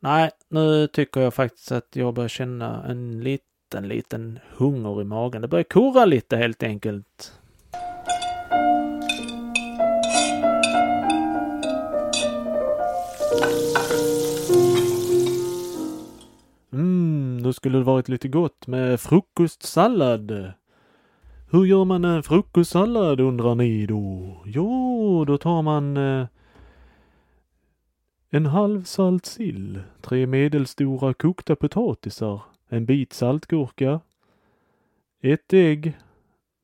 [0.00, 5.42] Nej, nu tycker jag faktiskt att jag börjar känna en liten, liten hunger i magen.
[5.42, 7.40] Det börjar korra lite helt enkelt.
[16.72, 20.52] Mm, då skulle det varit lite gott med frukostsallad.
[21.50, 24.36] Hur gör man en frukostsallad undrar ni då?
[24.44, 26.26] Jo, då tar man eh,
[28.30, 34.00] en halv salt sill, tre medelstora kokta potatisar, en bit saltgurka,
[35.22, 35.98] ett ägg.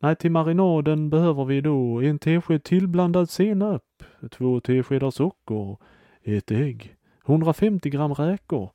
[0.00, 3.84] Nej, till marinaden behöver vi då en tesked tillblandad senap,
[4.30, 5.76] två teskedar socker,
[6.22, 8.70] ett ägg, 150 gram räkor,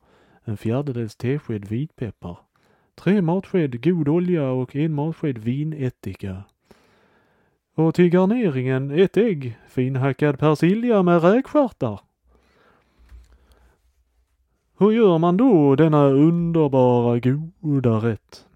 [0.48, 2.38] en fjärdedels tesked vitpeppar,
[2.94, 6.44] tre matsked god olja och en matsked vinättika.
[7.74, 12.00] Och till garneringen ett ägg, finhackad persilja med räkstjärtar.
[14.78, 18.46] Hur gör man då denna underbara goda rätt?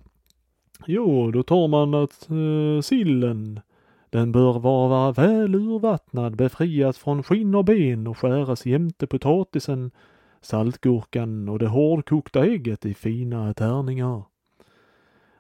[0.87, 3.61] Jo, då tar man att eh, sillen,
[4.11, 9.91] den bör vara väl urvattnad, befrias från skinn och ben och skäras jämte potatisen
[10.43, 14.23] saltgurkan och det hårdkokta ägget i fina tärningar.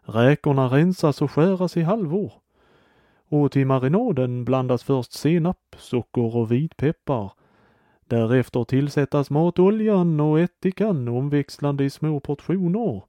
[0.02, 2.32] Räkorna rensas och skäras i halvor.
[3.28, 7.32] Och till marinaden blandas först senap, socker och vitpeppar.
[8.06, 13.02] Därefter tillsättas matoljan och ättikan omväxlande i små portioner.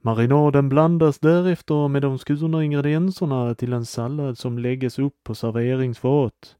[0.00, 6.56] Marinaden blandas därefter med de skurna ingredienserna till en sallad som lägges upp på serveringsfat.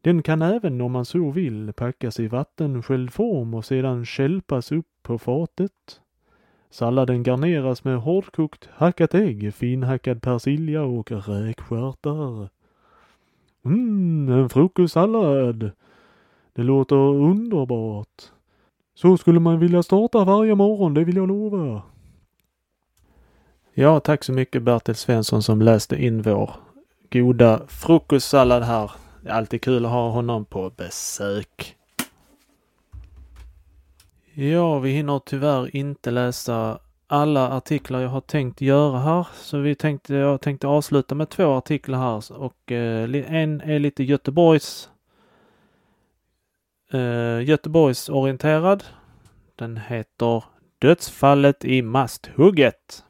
[0.00, 4.86] Den kan även om man så vill packas i vattensköljd form och sedan skälpas upp
[5.02, 6.00] på fatet.
[6.70, 12.48] Salladen garneras med hårdkokt hackat ägg, finhackad persilja och räkstjärtar.
[13.62, 15.70] Mmm, en frukostsallad.
[16.52, 18.22] Det låter underbart.
[18.94, 21.82] Så skulle man vilja starta varje morgon, det vill jag lova.
[23.74, 26.50] Ja, tack så mycket Bertil Svensson som läste in vår
[27.10, 28.90] goda frukostsallad här.
[29.28, 31.76] Det är alltid kul att ha honom på besök.
[34.34, 39.26] Ja, vi hinner tyvärr inte läsa alla artiklar jag har tänkt göra här.
[39.34, 44.04] Så vi tänkte, jag tänkte avsluta med två artiklar här och eh, en är lite
[44.04, 44.90] Göteborgs
[46.92, 48.84] eh, Göteborgs orienterad.
[49.56, 50.44] Den heter
[50.78, 53.04] Dödsfallet i Masthugget.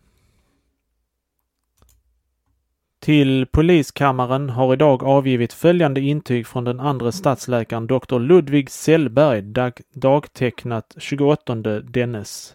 [3.01, 8.19] Till poliskammaren har idag avgivit följande intyg från den andra stadsläkaren Dr.
[8.19, 12.55] Ludvig Sellberg, dag, dagtecknat 28 dennes.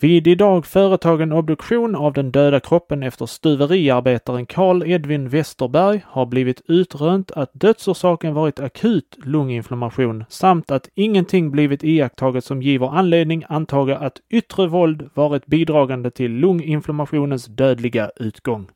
[0.00, 6.62] Vid idag företagen obduktion av den döda kroppen efter stuveriarbetaren Carl Edvin Westerberg har blivit
[6.68, 13.98] utrönt att dödsorsaken varit akut lunginflammation samt att ingenting blivit iakttaget som giver anledning antaga
[13.98, 18.66] att yttre våld varit bidragande till lunginflammationens dödliga utgång.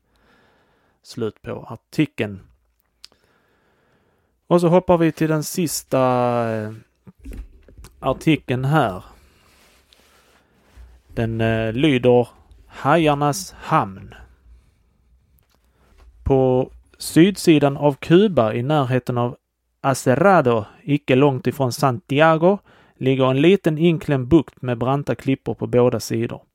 [1.07, 2.39] Slut på artikeln.
[4.47, 5.99] Och så hoppar vi till den sista
[6.55, 6.71] eh,
[7.99, 9.03] artikeln här.
[11.07, 12.27] Den eh, lyder
[12.67, 14.13] Hajarnas hamn.
[16.23, 19.37] På sydsidan av Kuba i närheten av
[19.81, 22.57] Acerrado, icke långt ifrån Santiago,
[22.97, 26.46] ligger en liten inklämd bukt med branta klippor på båda sidor.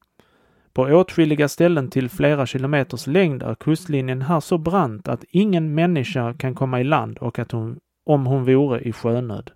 [0.72, 6.34] På åtskilliga ställen till flera kilometers längd är kustlinjen här så brant att ingen människa
[6.34, 9.50] kan komma i land och att hon, om hon vore i sjönöd.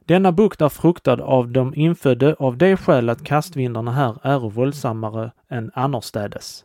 [0.00, 5.32] Denna bukt är fruktad av de infödde av det skäl att kastvindarna här är våldsammare
[5.48, 6.64] än annorstädes.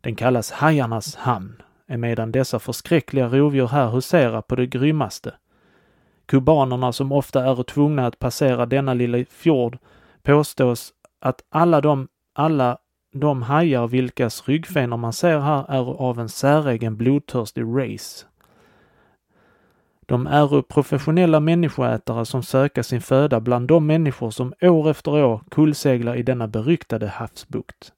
[0.00, 5.34] Den kallas hajarnas hamn, emedan dessa förskräckliga rovdjur här huserar på det grymmaste.
[6.26, 9.78] Kubanerna som ofta är tvungna att passera denna lilla fjord
[10.22, 12.78] påstås att alla de, alla
[13.12, 18.26] de hajar vilkas ryggfenor man ser här är av en säregen blodtörstig race.
[20.06, 25.40] De är professionella människoätare som söker sin föda bland de människor som år efter år
[25.50, 27.92] kullseglar i denna beryktade havsbukt.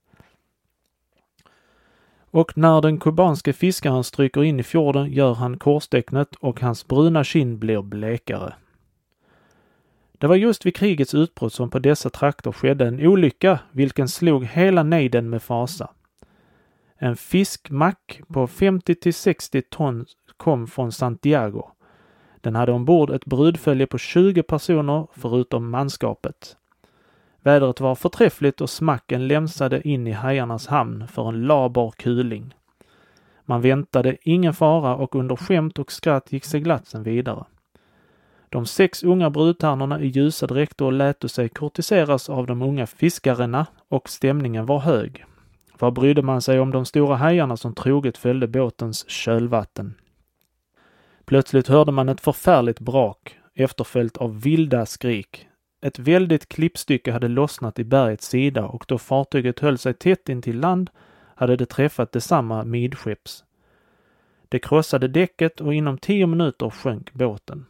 [2.30, 7.24] Och när den kubanske fiskaren stryker in i fjorden gör han korstecknet och hans bruna
[7.24, 8.54] kind blir blekare.
[10.18, 14.44] Det var just vid krigets utbrott som på dessa trakter skedde en olycka vilken slog
[14.44, 15.90] hela nejden med fasa.
[16.96, 20.06] En fiskmack på 50 till 60 ton
[20.36, 21.70] kom från Santiago.
[22.40, 26.56] Den hade ombord ett brudfölje på 20 personer förutom manskapet.
[27.42, 32.54] Vädret var förträffligt och smacken lämsade in i hajarnas hamn för en laber kuling.
[33.44, 37.44] Man väntade ingen fara och under skämt och skratt gick seglatsen vidare.
[38.54, 44.08] De sex unga brudtärnorna i ljusa dräkter lät sig kortiseras av de unga fiskarna och
[44.08, 45.24] stämningen var hög.
[45.78, 49.94] Vad brydde man sig om de stora hajarna som troget följde båtens kölvatten?
[51.24, 55.48] Plötsligt hörde man ett förfärligt brak, efterföljt av vilda skrik.
[55.82, 60.60] Ett väldigt klippstycke hade lossnat i bergets sida och då fartyget höll sig tätt intill
[60.60, 60.90] land
[61.34, 63.44] hade det träffat detsamma midskepps.
[64.48, 67.66] Det krossade däcket och inom tio minuter sjönk båten.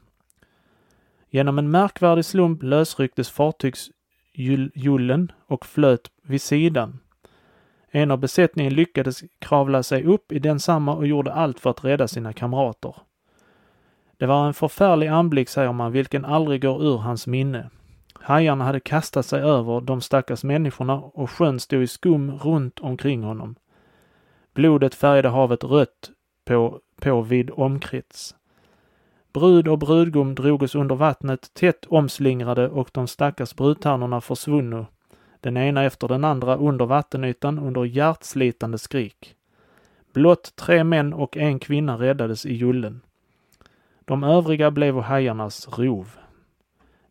[1.35, 7.01] Genom en märkvärdig slump lösrycktes fartygsjullen och flöt vid sidan.
[7.91, 12.09] En av besättningen lyckades kravla sig upp i densamma och gjorde allt för att rädda
[12.09, 12.95] sina kamrater.
[14.17, 17.71] Det var en förfärlig anblick, säger man, vilken aldrig går ur hans minne.
[18.15, 23.23] Hajarna hade kastat sig över de stackars människorna och sjön stod i skum runt omkring
[23.23, 23.55] honom.
[24.55, 26.11] Blodet färgade havet rött
[26.45, 28.35] på, på vid omkrets.
[29.35, 34.87] Brud och brudgum drogs under vattnet tätt omslingrade och de stackars brudtärnorna försvunno,
[35.41, 39.35] den ena efter den andra under vattenytan under hjärtslitande skrik.
[40.13, 43.01] Blott tre män och en kvinna räddades i jullen.
[44.05, 46.09] De övriga blev hajarnas rov.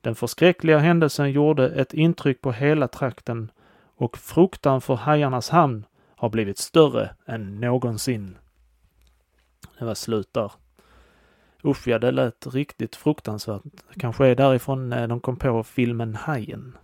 [0.01, 3.51] Den förskräckliga händelsen gjorde ett intryck på hela trakten
[3.95, 8.37] och fruktan för hajarnas hamn har blivit större än någonsin.
[9.79, 10.51] Det var slut där.
[11.65, 13.61] Usch ja, det lät riktigt fruktansvärt.
[13.97, 16.77] Kanske är därifrån eh, de kom på filmen Hajen.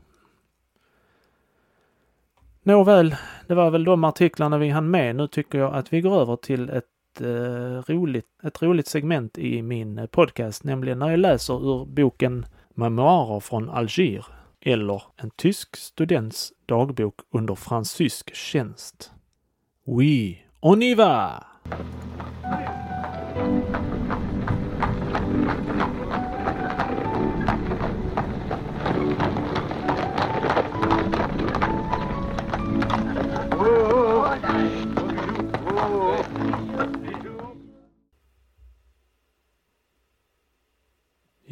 [2.63, 3.15] Nåväl,
[3.47, 5.15] det var väl de artiklarna vi hann med.
[5.15, 9.61] Nu tycker jag att vi går över till ett, eh, roligt, ett roligt segment i
[9.61, 14.25] min eh, podcast, nämligen när jag läser ur boken Memoarer från Alger
[14.61, 19.11] eller En tysk students dagbok under fransysk tjänst.
[19.85, 21.45] Oui, on y va!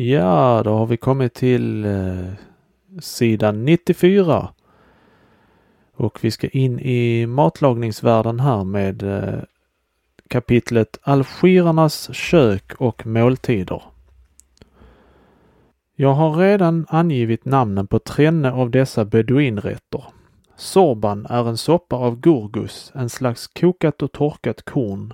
[0.09, 2.33] Ja, då har vi kommit till eh,
[2.99, 4.49] sidan 94.
[5.95, 9.39] Och vi ska in i matlagningsvärlden här med eh,
[10.27, 13.81] kapitlet Algerarnas kök och måltider.
[15.95, 20.03] Jag har redan angivit namnen på trenne av dessa beduinrätter.
[20.55, 25.13] Sorban är en soppa av gurgus, en slags kokat och torkat korn.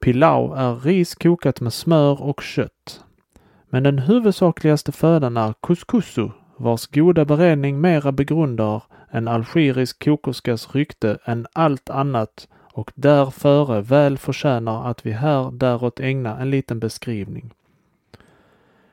[0.00, 3.04] Pilau är ris kokat med smör och kött.
[3.74, 11.18] Men den huvudsakligaste födan är couscousu, vars goda beredning mera begrundar en algerisk kokerskas rykte
[11.24, 17.50] än allt annat och därföre väl förtjänar att vi här däråt ägna en liten beskrivning.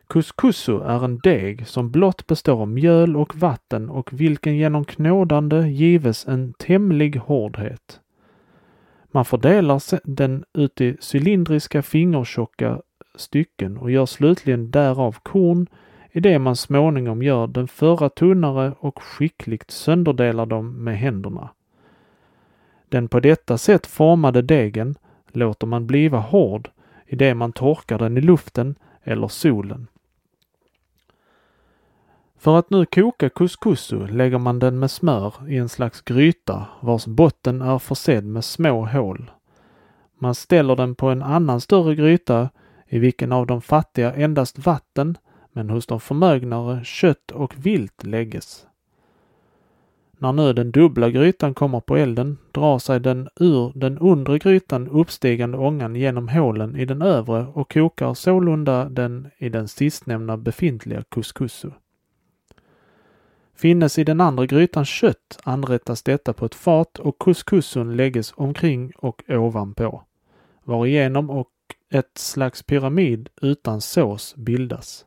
[0.08, 5.68] Couscousu är en deg som blott består av mjöl och vatten och vilken genom knådande
[5.68, 8.00] gives en tämlig hårdhet.
[9.12, 12.82] Man fördelar den ut i cylindriska fingertjocka
[13.20, 15.68] stycken och gör slutligen därav korn
[16.12, 21.50] i det man småningom gör den förra tunnare och skickligt sönderdelar dem med händerna.
[22.90, 24.96] Den på detta sätt formade degen
[25.28, 26.70] låter man bliva hård
[27.06, 29.88] i det man torkar den i luften eller solen.
[32.38, 37.06] För att nu koka couscousu lägger man den med smör i en slags gryta vars
[37.06, 39.32] botten är försedd med små hål.
[40.20, 42.50] Man ställer den på en annan större gryta
[42.90, 45.18] i vilken av de fattiga endast vatten,
[45.52, 48.66] men hos de förmögnare kött och vilt lägges.
[50.22, 54.88] När nu den dubbla grytan kommer på elden drar sig den ur den undre grytan
[54.88, 61.04] uppstigande ångan genom hålen i den övre och kokar sålunda den i den sistnämnda befintliga
[61.10, 61.70] couscousu.
[63.56, 68.92] Finnes i den andra grytan kött anrättas detta på ett fat och couscousun lägges omkring
[68.98, 70.04] och ovanpå,
[70.64, 71.48] varigenom och
[71.90, 75.06] ett slags pyramid utan sås bildas.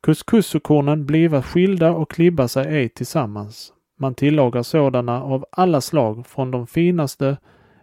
[0.00, 3.72] Couscousukornen bliva skilda och klibba sig ej tillsammans.
[3.98, 7.36] Man tillagar sådana av alla slag, från de finaste,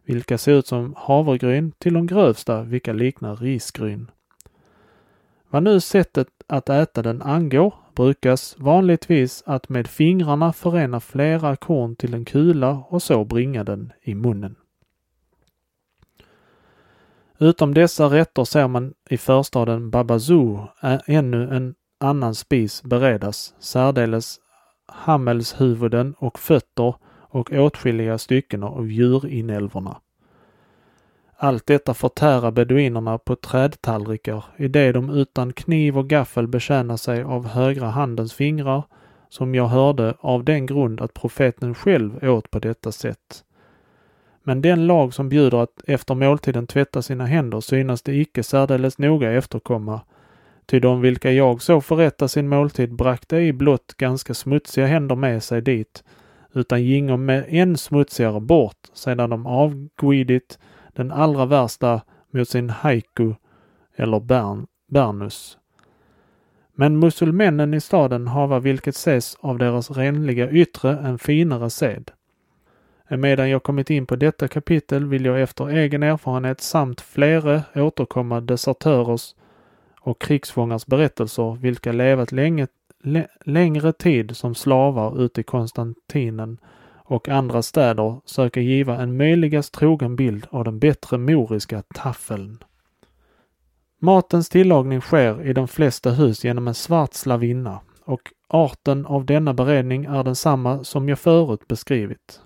[0.04, 4.12] vilka ser ut som havregryn, till de grövsta, vilka liknar risgryn.
[5.50, 11.96] Vad nu sättet att äta den angår brukas vanligtvis att med fingrarna förena flera korn
[11.96, 14.56] till en kula och så bringa den i munnen.
[17.40, 20.68] Utom dessa rätter ser man i förstaden Babazoo
[21.06, 24.40] ännu en annan spis beredas, särdeles
[24.88, 26.96] hammelshuvuden och fötter
[27.30, 29.98] och åtskilliga stycken av djurinälvorna.
[31.40, 37.24] Allt detta förtära beduinerna på trädtallrikar i det de utan kniv och gaffel betjänar sig
[37.24, 38.84] av högra handens fingrar,
[39.30, 43.44] som jag hörde av den grund att profeten själv åt på detta sätt.
[44.48, 48.98] Men den lag som bjuder att efter måltiden tvätta sina händer synas det icke särdeles
[48.98, 50.02] noga efterkomma,
[50.66, 55.44] ty de vilka jag så förrätta sin måltid brakte i blott ganska smutsiga händer med
[55.44, 56.04] sig dit,
[56.54, 60.60] utan gingo med än smutsigare bort sedan de avguidit
[60.94, 63.34] den allra värsta mot sin haiku
[63.96, 65.58] eller bern, bernus.
[66.76, 72.12] Men musulmännen i staden hava vilket ses av deras renliga yttre en finare sed.
[73.10, 78.42] Medan jag kommit in på detta kapitel vill jag efter egen erfarenhet samt flera återkomma
[78.42, 79.36] desertörers
[80.02, 82.68] och krigsfångars berättelser vilka levat länge,
[83.46, 86.58] längre tid som slavar ute i Konstantinen
[86.96, 92.64] och andra städer söka giva en möjligast trogen bild av den bättre moriska taffeln.
[94.00, 99.54] Matens tillagning sker i de flesta hus genom en svart slavinna och arten av denna
[99.54, 102.42] beredning är densamma som jag förut beskrivit.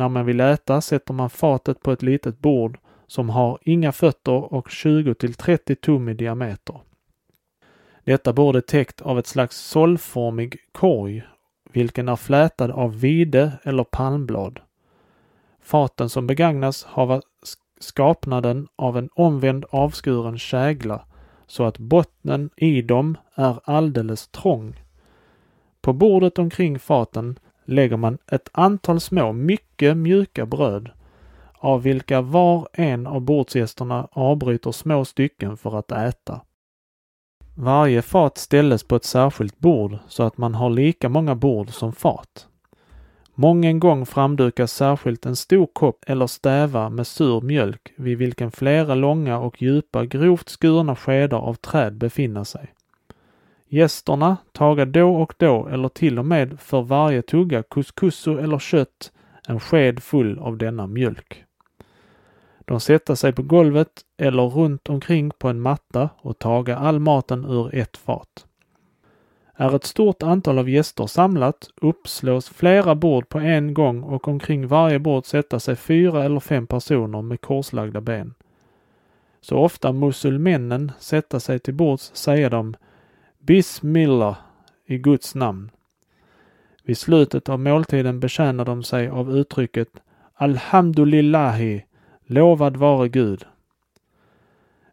[0.00, 4.54] När man vill äta sätter man fatet på ett litet bord som har inga fötter
[4.54, 6.80] och 20 till 30 tum i diameter.
[8.04, 11.22] Detta bord är täckt av ett slags sållformig korg
[11.72, 14.60] vilken är flätad av vide eller palmblad.
[15.62, 17.22] Faten som begagnas har
[17.80, 21.04] skapnaden av en omvänd avskuren kägla
[21.46, 24.80] så att bottnen i dem är alldeles trång.
[25.80, 27.38] På bordet omkring faten
[27.70, 30.90] lägger man ett antal små, mycket mjuka bröd
[31.54, 36.40] av vilka var en av bordsgästerna avbryter små stycken för att äta.
[37.54, 41.92] Varje fat ställes på ett särskilt bord så att man har lika många bord som
[41.92, 42.46] fat.
[43.34, 48.94] Mången gång framdukas särskilt en stor kopp eller stäva med sur mjölk vid vilken flera
[48.94, 52.74] långa och djupa grovt skurna skedar av träd befinner sig.
[53.72, 59.12] Gästerna taga då och då eller till och med för varje tugga couscousso eller kött
[59.48, 61.44] en sked full av denna mjölk.
[62.64, 67.44] De sätta sig på golvet eller runt omkring på en matta och taga all maten
[67.44, 68.46] ur ett fat.
[69.54, 74.66] Är ett stort antal av gäster samlat uppslås flera bord på en gång och omkring
[74.66, 78.34] varje bord sätta sig fyra eller fem personer med korslagda ben.
[79.40, 82.74] Så ofta musulmännen sätta sig till bords säger de
[83.42, 84.36] Bismillah
[84.86, 85.70] i Guds namn.
[86.84, 89.88] Vid slutet av måltiden betjänar de sig av uttrycket
[90.34, 91.84] Alhamdulillahi
[92.26, 93.44] Lovad vare Gud.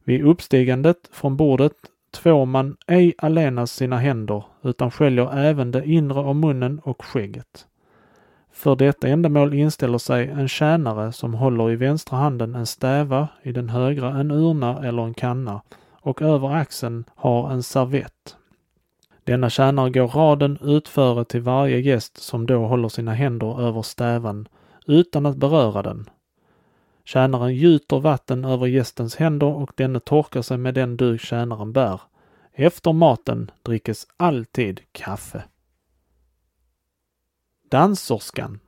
[0.03, 1.73] Vid uppstigandet från bordet
[2.11, 7.67] tvår man ej allenast sina händer utan sköljer även det inre av munnen och skägget.
[8.51, 13.51] För detta ändamål inställer sig en tjänare som håller i vänstra handen en stäva, i
[13.51, 15.61] den högra en urna eller en kanna
[16.07, 18.35] och över axeln har en servett.
[19.23, 24.47] Denna tjänare går raden utföre till varje gäst som då håller sina händer över stävan
[24.85, 26.09] utan att beröra den
[27.03, 32.01] Tjänaren gjuter vatten över gästens händer och denne torkar sig med den duk tjänaren bär.
[32.53, 35.43] Efter maten drickes alltid kaffe.
[37.69, 38.59] Danserskan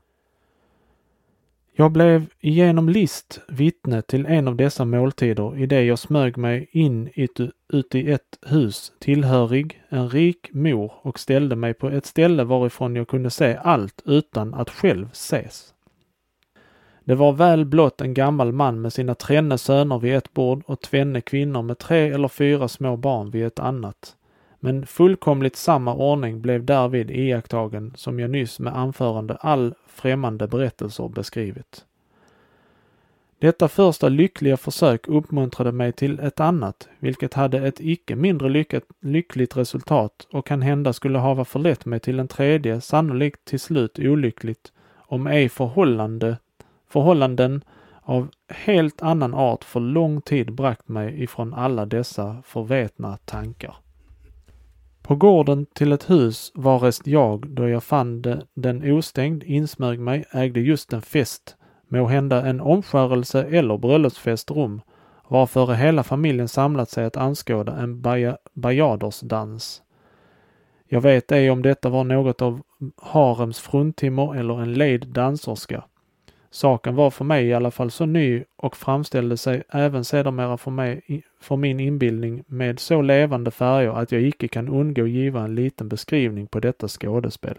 [1.80, 6.70] jag blev genom list vittne till en av dessa måltider i det jag smög mig
[6.72, 7.10] in
[7.74, 12.96] ut i ett hus tillhörig en rik mor och ställde mig på ett ställe varifrån
[12.96, 15.74] jag kunde se allt utan att själv ses.
[17.04, 20.82] Det var väl blott en gammal man med sina tränne söner vid ett bord och
[20.82, 24.16] tvenne kvinnor med tre eller fyra små barn vid ett annat.
[24.60, 31.10] Men fullkomligt samma ordning blev därvid iakttagen som jag nyss med anförande all främmande berättelser
[31.10, 31.86] beskrivit.
[33.40, 38.84] Detta första lyckliga försök uppmuntrade mig till ett annat, vilket hade ett icke mindre lyckat,
[39.02, 44.00] lyckligt resultat och kan hända skulle hava förlett mig till en tredje, sannolikt till slut
[44.00, 46.38] olyckligt, om ej förhållande,
[46.90, 47.64] förhållanden
[48.02, 53.76] av helt annan art för lång tid bragt mig ifrån alla dessa förvetna tankar.
[55.10, 60.60] På gården till ett hus varest jag, då jag fann den ostängd, insmög mig, ägde
[60.60, 61.56] just en fest,
[61.88, 64.82] måhända en omskärelse eller bröllopsfest rum,
[65.28, 68.02] varför hela familjen samlat sig att anskåda en
[68.54, 69.82] bajadersdans.
[70.88, 72.62] Jag vet ej om detta var något av
[73.02, 75.84] harems fruntimmer eller en lejd danserska.
[76.52, 80.72] Saken var för mig i alla fall så ny och framställde sig även sedermera för,
[80.72, 85.56] mig, för min inbildning med så levande färger att jag icke kan undgå giva en
[85.56, 87.58] liten beskrivning på detta skådespel.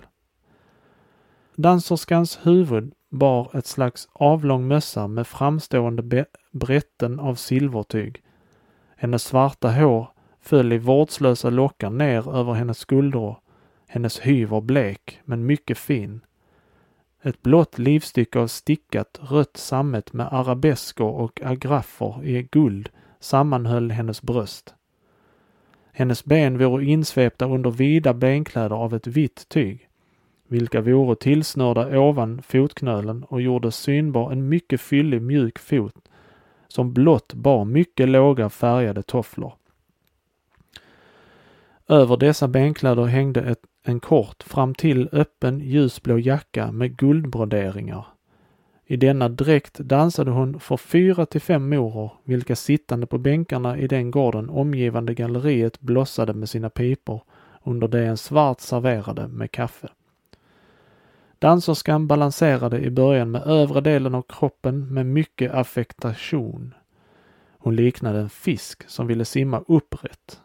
[1.54, 8.22] Danserskans huvud bar ett slags avlång mössa med framstående brätten av silvertyg.
[8.96, 10.08] Hennes svarta hår
[10.40, 13.36] föll i vårdslösa lockar ner över hennes skuldror.
[13.88, 16.20] Hennes hy var blek, men mycket fin.
[17.22, 22.88] Ett blått livstycke av stickat rött sammet med arabesker och agraffer i guld
[23.20, 24.74] sammanhöll hennes bröst.
[25.92, 29.88] Hennes ben vore insvepta under vida benkläder av ett vitt tyg,
[30.48, 36.08] vilka vore tillsnörda ovan fotknölen och gjorde synbar en mycket fyllig mjuk fot,
[36.68, 39.52] som blott bar mycket låga färgade tofflor.
[41.88, 48.06] Över dessa benkläder hängde ett en kort fram till öppen ljusblå jacka med guldbroderingar.
[48.86, 53.86] I denna dräkt dansade hon för fyra till fem moror, vilka sittande på bänkarna i
[53.86, 57.22] den gården omgivande galleriet blossade med sina pipor
[57.62, 59.88] under det en svart serverade med kaffe.
[61.38, 66.74] Danserskan balanserade i början med övre delen av kroppen med mycket affektation.
[67.58, 70.40] Hon liknade en fisk som ville simma upprätt.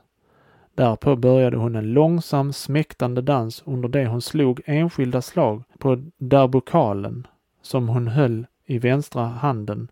[0.76, 7.28] Därpå började hon en långsam smäktande dans under det hon slog enskilda slag på derbokalen,
[7.62, 9.88] som hon höll i vänstra handen.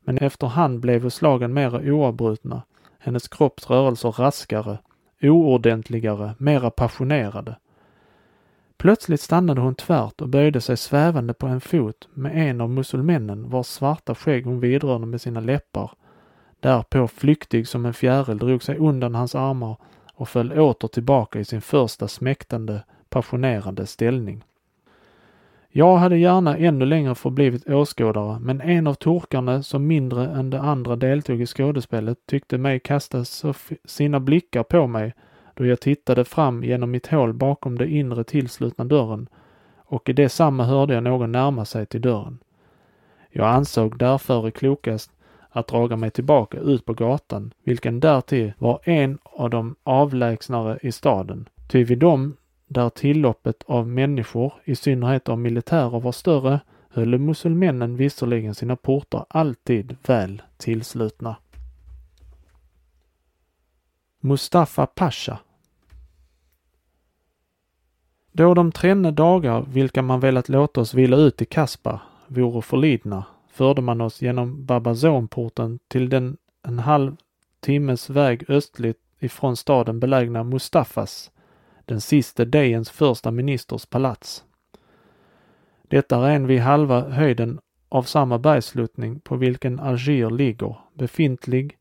[0.00, 2.62] Men efterhand blev slagen mera oavbrutna,
[2.98, 4.78] hennes kropps rörelser raskare,
[5.22, 7.56] oordentligare, mera passionerade.
[8.78, 13.50] Plötsligt stannade hon tvärt och böjde sig svävande på en fot med en av musulmännen,
[13.50, 15.90] vars svarta skägg hon vidrörde med sina läppar.
[16.60, 19.76] Därpå flyktig som en fjäril drog sig undan hans armar
[20.16, 24.44] och föll åter tillbaka i sin första smäktande, passionerande ställning.
[25.68, 30.58] Jag hade gärna ännu längre förblivit åskådare, men en av turkarna som mindre än de
[30.58, 33.24] andra deltog i skådespelet tyckte mig kasta
[33.84, 35.14] sina blickar på mig
[35.54, 39.28] då jag tittade fram genom mitt hål bakom den inre tillslutna dörren
[39.76, 42.38] och i detsamma hörde jag någon närma sig till dörren.
[43.30, 45.10] Jag ansåg därför klokast
[45.56, 50.92] att draga mig tillbaka ut på gatan, vilken därtill var en av de avlägsnare i
[50.92, 51.48] staden.
[51.68, 52.36] Ty vid dem
[52.66, 59.26] där tilloppet av människor, i synnerhet av militärer, var större, höll muselmännen visserligen sina portar
[59.28, 61.36] alltid väl tillslutna.
[64.20, 65.38] Mustafa Pasha
[68.32, 73.24] Då de tränne dagar, vilka man velat låta oss vila ut i Kaspar, vore förlidna,
[73.56, 77.16] förde man oss genom Babazonporten till den en halv
[77.60, 81.30] timmes väg östligt ifrån staden belägna Mustafas,
[81.84, 84.44] den siste Dejens första ministers palats.
[85.82, 91.78] Detta är en vid halva höjden av samma bergsluttning på vilken Alger ligger, befintlig,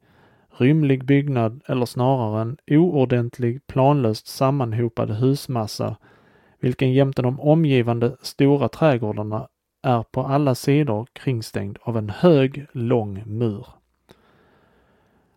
[0.58, 5.96] rymlig byggnad eller snarare en oordentlig planlöst sammanhopad husmassa,
[6.60, 9.48] vilken jämte de omgivande stora trädgårdarna
[9.86, 13.68] är på alla sidor kringstängd av en hög, lång mur.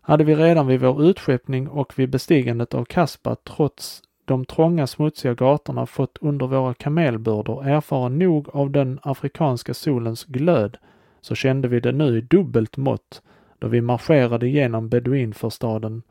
[0.00, 5.34] Hade vi redan vid vår utskeppning och vid bestigandet av Kaspar trots de trånga smutsiga
[5.34, 10.76] gatorna fått under våra kamelbördor erfara nog av den afrikanska solens glöd
[11.20, 13.22] så kände vi det nu i dubbelt mått
[13.58, 16.02] då vi marscherade genom beduinförstaden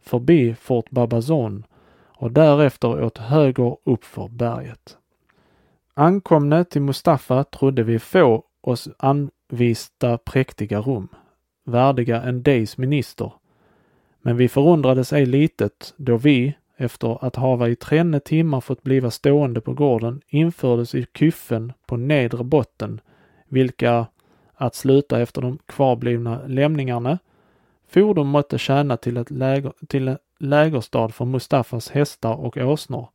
[0.00, 1.66] förbi Fort Babazon
[2.06, 4.98] och därefter åt höger uppför berget.
[5.94, 11.08] Ankomne till Mustafa trodde vi få oss anvista präktiga rum,
[11.64, 13.32] värdiga en dejs minister.
[14.22, 19.10] Men vi förundrades ej litet då vi, efter att hava i trenne timmar fått bliva
[19.10, 23.00] stående på gården, infördes i kyffen på nedre botten,
[23.48, 24.06] vilka,
[24.54, 27.18] att sluta efter de kvarblivna lämningarna,
[27.88, 33.08] fordon måtte tjäna till, ett läger, till en lägerstad för Mustafas hästar och åsnor.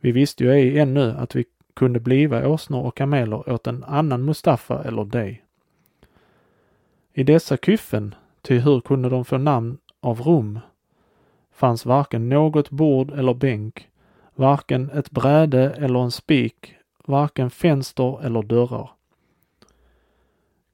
[0.00, 1.44] Vi visste ju ej ännu att vi
[1.78, 5.42] kunde bliva åsnor och kameler åt en annan Mustafa eller dig.
[7.12, 10.60] I dessa kyffen, ty hur kunde de få namn av Rom?
[11.52, 13.88] fanns varken något bord eller bänk,
[14.34, 16.74] varken ett bräde eller en spik,
[17.06, 18.90] varken fönster eller dörrar.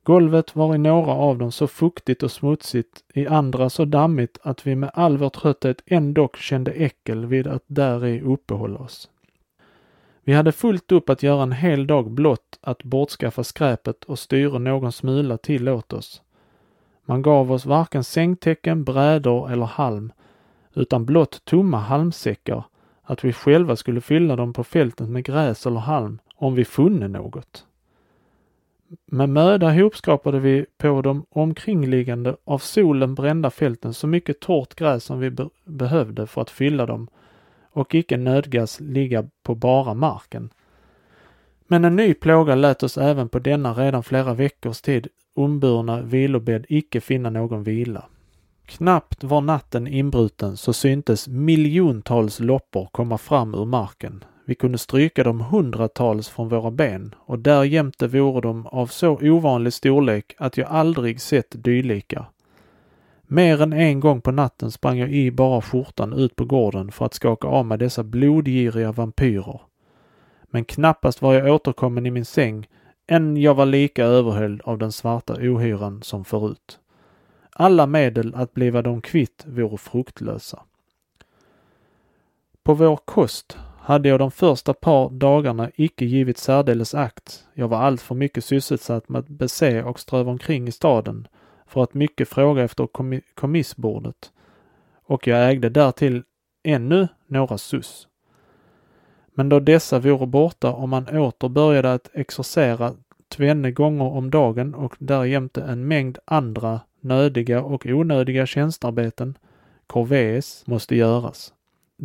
[0.02, 4.66] Golvet var i några av dem så fuktigt och smutsigt, i andra så dammigt att
[4.66, 9.10] vi med all vår trötthet ändock kände äckel vid att däri uppehålla oss.
[10.24, 14.58] Vi hade fullt upp att göra en hel dag blott att bortskaffa skräpet och styra
[14.58, 16.22] någon smula till åt oss.
[17.04, 20.12] Man gav oss varken sängtäcken, brädor eller halm,
[20.74, 22.64] utan blott tomma halmsäckar,
[23.02, 27.08] att vi själva skulle fylla dem på fältet med gräs eller halm om vi funne
[27.08, 27.66] något.
[29.06, 35.04] Med möda hopskrapade vi på de omkringliggande av solen brända fälten så mycket torrt gräs
[35.04, 37.08] som vi be behövde för att fylla dem
[37.74, 40.50] och icke nödgas ligga på bara marken.
[41.66, 46.66] Men en ny plåga lät oss även på denna redan flera veckors tid omburna vilobädd
[46.68, 48.04] icke finna någon vila.
[48.66, 54.24] Knappt var natten inbruten så syntes miljontals loppor komma fram ur marken.
[54.46, 59.72] Vi kunde stryka dem hundratals från våra ben och därjämte vore de av så ovanlig
[59.72, 62.26] storlek att jag aldrig sett dylika.
[63.34, 67.06] Mer än en gång på natten sprang jag i bara skjortan ut på gården för
[67.06, 69.60] att skaka av mig dessa blodgiriga vampyrer.
[70.42, 72.68] Men knappast var jag återkommen i min säng
[73.06, 76.78] än jag var lika överhöljd av den svarta ohyran som förut.
[77.50, 80.62] Alla medel att bliva dem kvitt vore fruktlösa.
[82.62, 87.44] På vår kost hade jag de första par dagarna icke givit särdeles akt.
[87.54, 91.28] Jag var alltför mycket sysselsatt med att bese och ströva omkring i staden
[91.74, 92.88] för att mycket fråga efter
[93.34, 94.32] kommissbordet.
[95.04, 96.22] Och jag ägde därtill
[96.62, 98.08] ännu några sus.
[99.34, 102.94] Men då dessa vore borta och man åter började att exercera
[103.28, 109.38] tvenne gånger om dagen och därjämte en mängd andra nödiga och onödiga tjänstarbeten,
[109.86, 111.52] corvées, måste göras.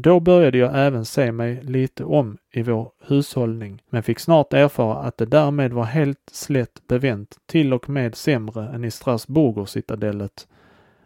[0.02, 4.98] Då började jag även se mig lite om i vår hushållning, men fick snart erfara
[4.98, 10.48] att det därmed var helt slätt bevänt, till och med sämre än i Strasbourg-citadellet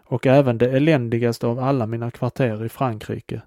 [0.04, 3.42] och även det eländigaste av alla mina kvarter i Frankrike.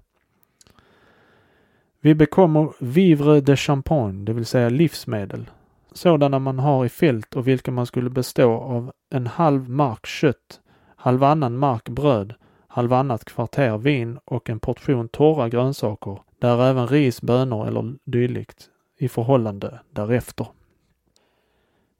[2.01, 5.49] Vi bekommer vivre de champagne, det vill säga livsmedel,
[5.91, 10.61] sådana man har i fält och vilka man skulle bestå av en halv mark kött,
[10.95, 12.33] halvannan mark bröd,
[12.77, 19.09] halvannat kvarter vin och en portion torra grönsaker, där även ris, bönor eller dylikt i
[19.09, 20.47] förhållande därefter.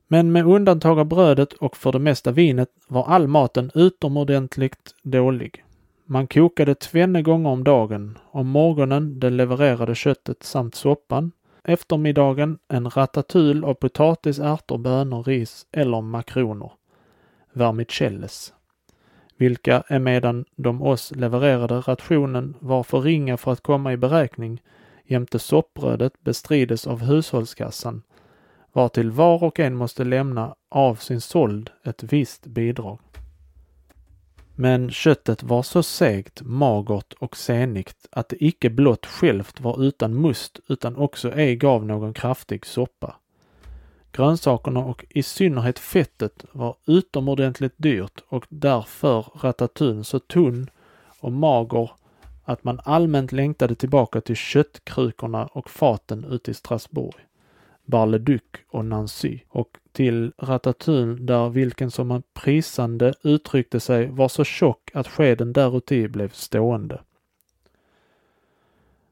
[0.08, 5.64] Men med undantag av brödet och för det mesta vinet var all maten utomordentligt dålig.
[6.06, 8.18] Man kokade tvenne gånger om dagen.
[8.32, 11.32] Om morgonen det levererade köttet samt soppan.
[11.64, 16.72] Eftermiddagen en ratatouille av potatis, ärtor, bönor, ris eller makroner.
[17.54, 18.54] Vermicelles
[19.38, 24.62] vilka emedan de oss levererade rationen var för ringa för att komma i beräkning
[25.06, 28.02] jämte soppbrödet bestrides av hushållskassan,
[28.74, 33.00] vartill var och en måste lämna av sin såld ett visst bidrag.
[34.56, 40.16] Men köttet var så segt, magert och senigt att det icke blott självt var utan
[40.16, 43.16] must utan också ej gav någon kraftig soppa.
[44.18, 50.70] Grönsakerna och i synnerhet fettet var utomordentligt dyrt och därför ratatouille så tunn
[51.20, 51.92] och mager
[52.44, 57.16] att man allmänt längtade tillbaka till köttkrukorna och faten ute i Strasbourg,
[57.86, 64.44] Bar-le-Duc och Nancy och till ratatouille där vilken som man prisande uttryckte sig var så
[64.44, 67.02] tjock att skeden däruti blev stående.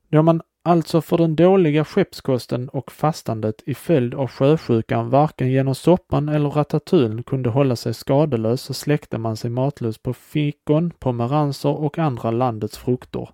[0.10, 5.76] Då man Alltså för den dåliga skeppskosten och fastandet i följd av sjösjukan varken genom
[5.76, 11.70] soppan eller ratatouille kunde hålla sig skadelös så släckte man sig matlös på fikon, pomeranser
[11.70, 13.30] och andra landets frukter,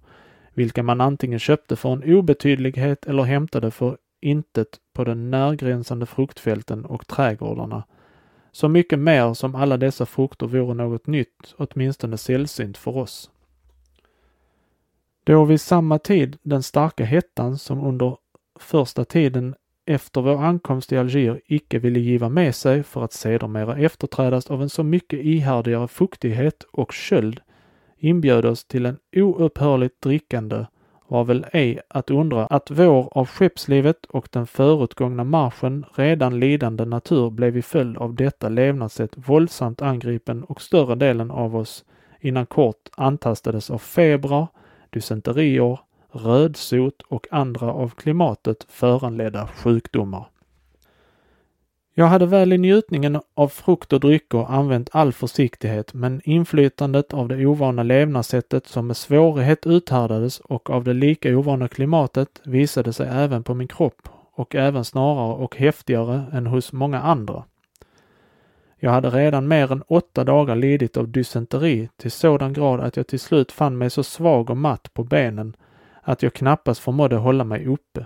[0.53, 6.85] vilka man antingen köpte för en obetydlighet eller hämtade för intet på den närgränsande fruktfälten
[6.85, 7.83] och trädgårdarna.
[8.51, 13.29] Så mycket mer som alla dessa frukter vore något nytt, åtminstone sällsynt för oss.
[15.23, 18.17] Då vid samma tid den starka hettan som under
[18.59, 19.55] första tiden
[19.85, 24.61] efter vår ankomst i Alger icke ville giva med sig för att sedermera efterträdas av
[24.61, 27.41] en så mycket ihärdigare fuktighet och köld
[27.97, 30.65] inbjöd oss till en oupphörligt drickande
[31.07, 36.85] var väl ej att undra att vår av skeppslivet och den förutgångna marschen redan lidande
[36.85, 41.85] natur blev i följd av detta levnadssätt våldsamt angripen och större delen av oss
[42.19, 44.47] innan kort antastades av febrar,
[44.93, 45.79] dysenterier,
[46.11, 50.25] rödsot och andra av klimatet föranledda sjukdomar.
[51.93, 57.27] Jag hade väl i njutningen av frukt och drycker använt all försiktighet, men inflytandet av
[57.27, 63.07] det ovana levnadssättet som med svårighet uthärdades och av det lika ovana klimatet visade sig
[63.11, 67.43] även på min kropp och även snarare och häftigare än hos många andra.
[68.83, 73.07] Jag hade redan mer än åtta dagar lidit av dysenteri till sådan grad att jag
[73.07, 75.55] till slut fann mig så svag och matt på benen
[76.01, 78.05] att jag knappast förmådde hålla mig uppe.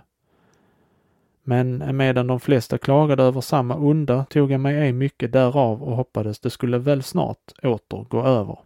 [1.44, 5.96] Men medan de flesta klagade över samma onda tog jag mig ej mycket därav och
[5.96, 8.58] hoppades det skulle väl snart åter gå över.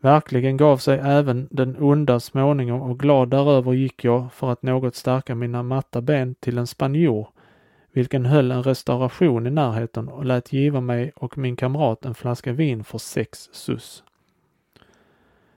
[0.00, 4.94] Verkligen gav sig även den onda småningom och glad däröver gick jag för att något
[4.94, 7.28] stärka mina matta ben till en spanjor,
[7.98, 12.52] vilken höll en restauration i närheten och lät giva mig och min kamrat en flaska
[12.52, 14.04] vin för sex sus.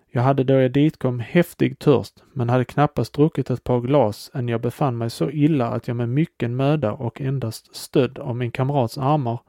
[0.08, 4.48] Jag hade då jag ditkom häftig törst, men hade knappast druckit ett par glas än
[4.48, 8.52] jag befann mig så illa att jag med mycken möda och endast stödd av min
[8.52, 9.40] kamrats armar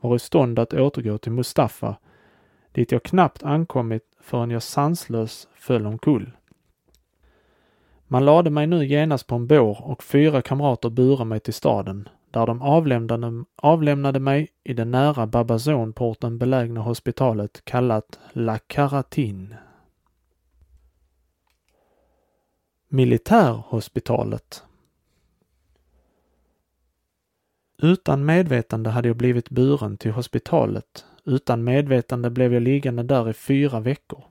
[0.00, 1.96] var i stånd att återgå till Mustafa,
[2.72, 6.30] dit jag knappt ankommit förrän jag sanslös föll omkull.
[8.06, 12.08] Man lade mig nu genast på en bår och fyra kamrater burade mig till staden,
[12.36, 19.56] där de avlämnade, avlämnade mig i det nära Babazonporten belägna hospitalet kallat La Caratine.
[22.88, 24.62] Militärhospitalet.
[27.78, 31.04] Utan medvetande hade jag blivit buren till hospitalet.
[31.24, 34.24] Utan medvetande blev jag liggande där i fyra veckor.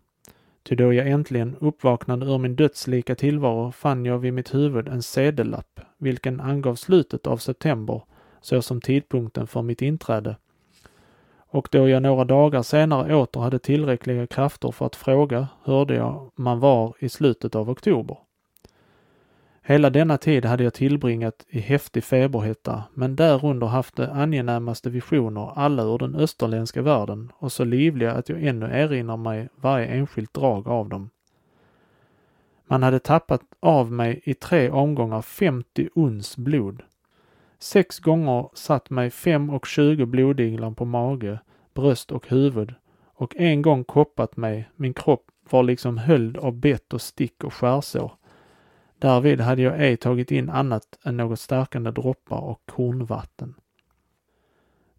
[0.70, 5.02] Ty då jag äntligen uppvaknade ur min dödslika tillvaro fann jag vid mitt huvud en
[5.02, 8.02] sedellapp, vilken angav slutet av september
[8.42, 10.38] såsom tidpunkten för mitt inträde.
[11.38, 16.32] Och då jag några dagar senare åter hade tillräckliga krafter för att fråga hörde jag
[16.36, 18.18] man var i slutet av oktober.
[19.68, 25.52] Hela denna tid hade jag tillbringat i häftig feberhetta, men därunder haft de angenämaste visioner,
[25.56, 30.34] alla ur den österländska världen och så livliga att jag ännu erinrar mig varje enskilt
[30.34, 31.10] drag av dem.
[32.68, 36.84] Man hade tappat av mig i tre omgångar 50 uns blod.
[37.60, 41.40] Sex gånger satt mig fem och tjugo blodiglar på mage,
[41.74, 42.74] bröst och huvud
[43.16, 47.54] och en gång koppat mig, min kropp var liksom höljd av bett och stick och
[47.54, 48.12] skärsår
[49.00, 53.54] Därvid hade jag ej tagit in annat än något stärkande droppar och kornvatten.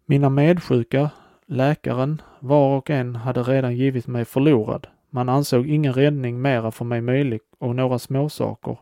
[0.05, 1.09] Mina medsjuka,
[1.45, 4.87] läkaren, var och en hade redan givit mig förlorad.
[5.09, 8.77] Man ansåg ingen räddning mera för mig möjlig och några småsaker.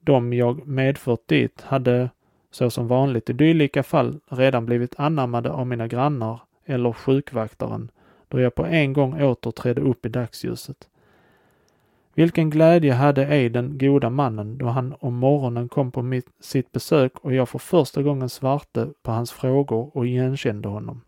[0.00, 2.10] De jag medfört dit hade,
[2.50, 7.90] så som vanligt i dylika fall, redan blivit anammade av mina grannar eller sjukvaktaren,
[8.28, 10.88] då jag på en gång åter trädde upp i dagsljuset.
[12.14, 16.72] Vilken glädje hade ej den goda mannen då han om morgonen kom på mitt, sitt
[16.72, 21.00] besök och jag för första gången svarte på hans frågor och igenkände honom.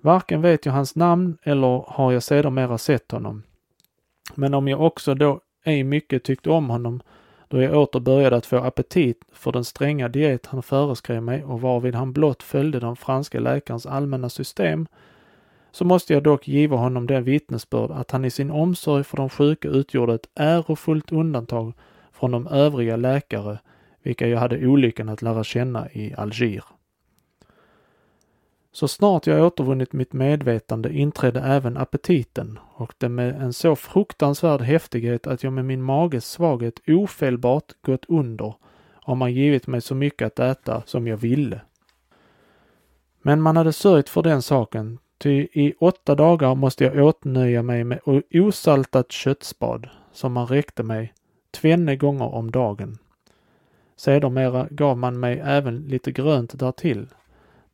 [0.00, 3.42] Varken vet jag hans namn eller har jag sedermera sett honom.
[4.34, 7.00] Men om jag också då ej mycket tyckte om honom
[7.48, 11.60] då jag åter började att få appetit för den stränga diet han föreskrev mig och
[11.60, 14.86] varvid han blott följde den franska läkarens allmänna system
[15.72, 19.28] så måste jag dock giva honom det vittnesbörd att han i sin omsorg för de
[19.28, 21.72] sjuka utgjorde ett ärofullt undantag
[22.12, 23.58] från de övriga läkare,
[24.02, 26.64] vilka jag hade olyckan att lära känna i Alger.
[28.72, 34.60] Så snart jag återvunnit mitt medvetande inträdde även aptiten och det med en så fruktansvärd
[34.60, 38.54] häftighet att jag med min mages svaghet ofelbart gått under
[38.92, 41.60] om man givit mig så mycket att äta som jag ville.
[43.22, 47.84] Men man hade sörjt för den saken Ty i åtta dagar måste jag åtnöja mig
[47.84, 48.00] med
[48.34, 51.14] osaltat köttspad som man räckte mig
[51.50, 52.98] tvenne gånger om dagen.
[53.96, 57.06] Sedermera gav man mig även lite grönt därtill,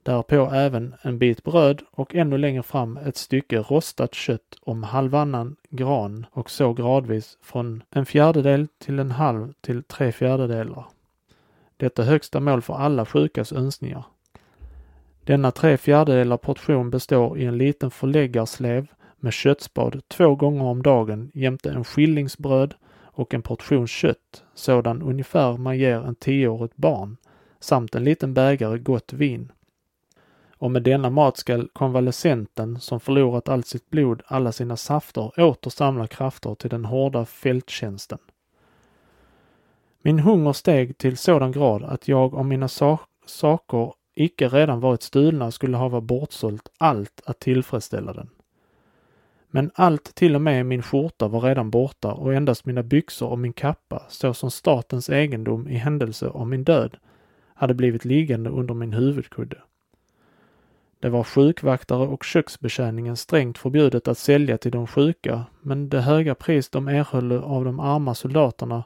[0.02, 5.56] därpå även en bit bröd och ännu längre fram ett stycke rostat kött om halvannan
[5.70, 10.84] gran och så gradvis från en fjärdedel till en halv till tre fjärdedelar.
[11.76, 14.04] Detta högsta mål för alla sjukas önskningar.
[15.26, 21.30] Denna tre fjärdedelar portion består i en liten förläggarslev med köttspad två gånger om dagen
[21.34, 27.16] jämte en skillingsbröd och en portion kött, sådan ungefär man ger en tioårigt barn,
[27.60, 29.52] samt en liten bägare gott vin.
[30.58, 35.70] Och med denna mat skall konvalescenten, som förlorat allt sitt blod, alla sina safter, åter
[35.70, 38.18] samla krafter till den hårda fälttjänsten.
[40.02, 42.68] Min hunger steg till sådan grad att jag om mina
[43.26, 48.28] saker icke redan varit stulna skulle hava bortsålt allt att tillfredsställa den.
[49.50, 53.38] Men allt, till och med min skjorta, var redan borta och endast mina byxor och
[53.38, 56.96] min kappa, såsom statens egendom i händelse av min död,
[57.54, 59.58] hade blivit liggande under min huvudkudde.
[61.00, 66.34] Det var sjukvaktare och köksbetjäningen strängt förbjudet att sälja till de sjuka, men det höga
[66.34, 68.84] pris de erhöll av de arma soldaterna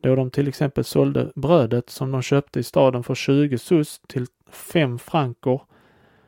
[0.00, 4.26] då de till exempel sålde brödet som de köpte i staden för 20 sus till
[4.50, 5.60] 5 franker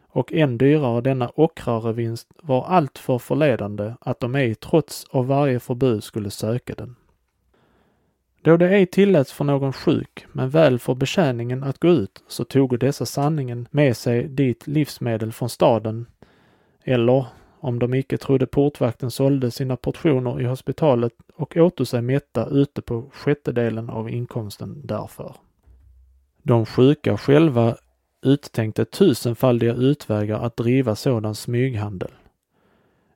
[0.08, 5.60] och än dyrare denna ockrare vinst var alltför förledande att de ej trots av varje
[5.60, 6.96] förbud skulle söka den.
[8.42, 12.44] Då det ej tilläts för någon sjuk, men väl för betjäningen att gå ut, så
[12.44, 16.06] tog dessa sanningen med sig dit livsmedel från staden,
[16.84, 17.26] eller,
[17.60, 22.82] om de icke trodde portvakten sålde sina portioner i hospitalet och åtog sig mätta ute
[22.82, 25.34] på sjättedelen av inkomsten därför.
[26.42, 27.76] De sjuka själva
[28.22, 32.10] uttänkte tusenfaldiga utvägar att driva sådan smyghandel.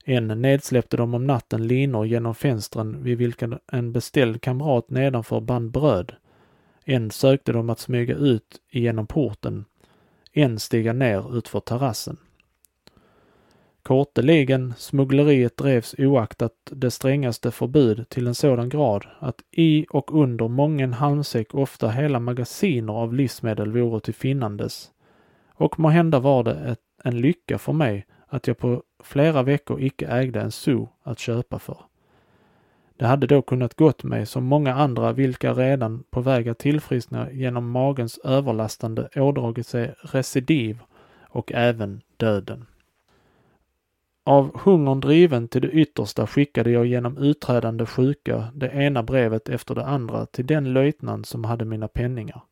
[0.05, 5.71] En nedsläppte de om natten linor genom fönstren vid vilka en beställd kamrat nedanför band
[5.71, 6.13] bröd.
[6.85, 9.65] En sökte de att smyga ut genom porten.
[10.33, 12.17] En stiga ner utför terrassen.
[13.83, 20.49] Korteligen smuggleriet drevs oaktat det strängaste förbud till en sådan grad att i och under
[20.49, 24.91] mången halmsäck ofta hela magasiner av livsmedel vore till finnandes.
[25.57, 29.81] Och må hända var det ett, en lycka för mig att jag på flera veckor
[29.81, 31.79] icke ägde en so att köpa för.
[32.97, 37.33] Det hade då kunnat gått mig som många andra vilka redan på väg att tillfriskna
[37.33, 40.79] genom magens överlastande ådragit sig recidiv
[41.23, 42.67] och även döden.
[44.25, 49.75] Av hungern driven till det yttersta skickade jag genom utträdande sjuka det ena brevet efter
[49.75, 52.43] det andra till den löjtnant som hade mina penningar.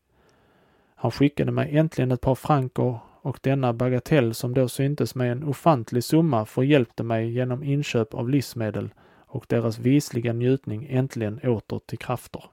[0.95, 5.43] Han skickade mig äntligen ett par franker och denna bagatell som då syntes mig en
[5.43, 8.89] ofantlig summa förhjälpte mig genom inköp av livsmedel
[9.27, 12.43] och deras visliga njutning äntligen åter till krafter.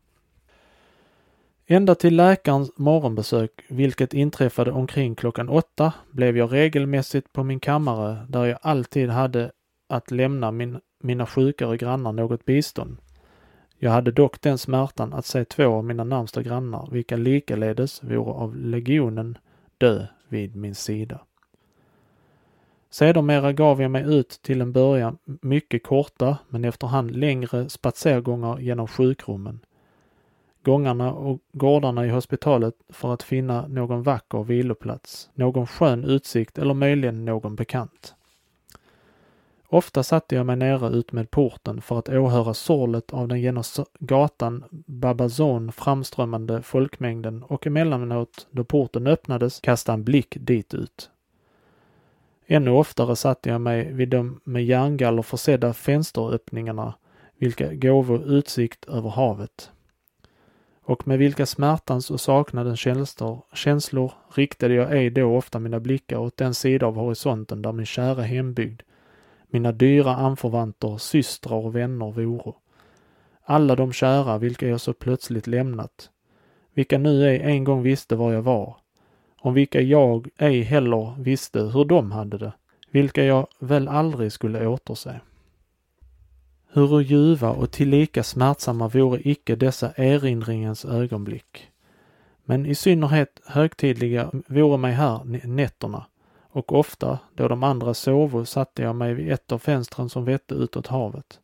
[1.67, 8.27] Ända till läkarens morgonbesök, vilket inträffade omkring klockan åtta, blev jag regelmässigt på min kammare
[8.29, 9.53] där jag alltid hade
[9.89, 12.97] att lämna min, mina sjukare grannar något bistånd.
[13.85, 18.33] Jag hade dock den smärtan att se två av mina närmsta grannar, vilka likaledes vore
[18.33, 19.39] av legionen,
[19.79, 21.21] dö vid min sida.
[22.91, 28.89] Sedermera gav jag mig ut till en början mycket korta men efterhand längre spatsergångar genom
[28.89, 29.61] sjukrummen,
[30.63, 36.75] gångarna och gårdarna i hospitalet för att finna någon vacker viloplats, någon skön utsikt eller
[36.75, 38.15] möjligen någon bekant.
[39.73, 43.63] Ofta satte jag mig nere ut med porten för att åhöra sorlet av den genom
[43.99, 51.11] gatan Babazon framströmmande folkmängden och emellanåt, då porten öppnades, kasta en blick dit ut.
[52.47, 56.95] Ännu oftare satte jag mig vid de med järngaller försedda fönsteröppningarna,
[57.39, 59.71] vilka gåvo utsikt över havet.
[60.85, 66.17] Och med vilka smärtans och saknadens känslor, känslor riktade jag ej då ofta mina blickar
[66.17, 68.83] åt den sida av horisonten där min kära hembygd,
[69.53, 72.57] mina dyra anförvanter, systrar och vänner voro.
[73.45, 76.11] Alla de kära vilka jag så plötsligt lämnat,
[76.75, 78.77] vilka nu ej en gång visste var jag var,
[79.41, 82.53] om vilka jag ej heller visste hur de hade det,
[82.91, 85.21] vilka jag väl aldrig skulle återse.
[86.73, 91.69] Hur ljuva och tillika smärtsamma vore icke dessa erinringens ögonblick.
[92.45, 96.07] Men i synnerhet högtidliga vore mig här nätterna,
[96.53, 100.55] och ofta, då de andra sovo, satte jag mig vid ett av fönstren som vette
[100.55, 101.41] utåt havet.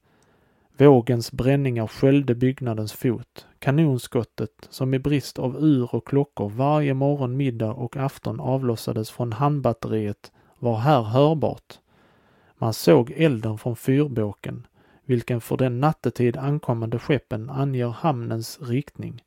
[0.77, 3.47] Vågens bränningar sköljde byggnadens fot.
[3.59, 9.33] Kanonskottet, som i brist av ur och klockor varje morgon, middag och afton avlossades från
[9.33, 11.79] handbatteriet, var här hörbart.
[12.59, 14.67] Man såg elden från fyrbåken,
[15.05, 19.23] vilken för den nattetid ankommande skeppen anger hamnens riktning.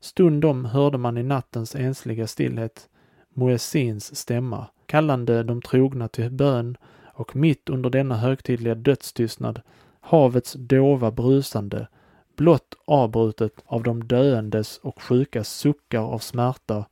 [0.00, 2.88] Stundom hörde man i nattens ensliga stillhet
[3.34, 6.76] Muezzins stämma, kallande de trogna till bön
[7.14, 9.60] och mitt under denna högtidliga dödstystnad
[10.00, 11.88] havets dova brusande,
[12.36, 16.84] blott avbrutet av de döendes och sjukas suckar av smärta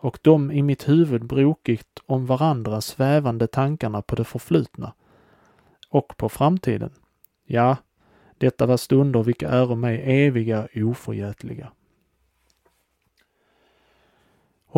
[0.00, 4.92] och de i mitt huvud brokigt om varandra svävande tankarna på det förflutna.
[5.90, 6.90] och på framtiden.
[7.46, 7.76] Ja,
[8.38, 11.72] detta var stunder vilka äro mig eviga oförgätliga.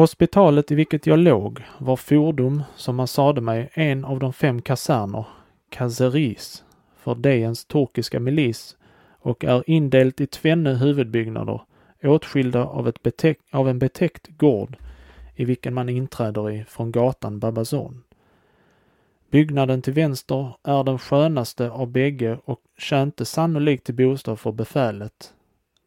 [0.01, 4.62] Hospitalet i vilket jag låg var fordom, som man sade mig, en av de fem
[4.62, 5.24] kaserner,
[5.70, 6.64] kaseris,
[6.96, 8.76] för Dejens turkiska milis
[9.18, 11.61] och är indelt i tvenne huvudbyggnader,
[12.03, 14.76] åtskilda av, ett betäck, av en betäckt gård
[15.36, 18.03] i vilken man inträder i från gatan Babazon.
[19.30, 25.34] Byggnaden till vänster är den skönaste av bägge och tjänte sannolikt till bostad för befälet.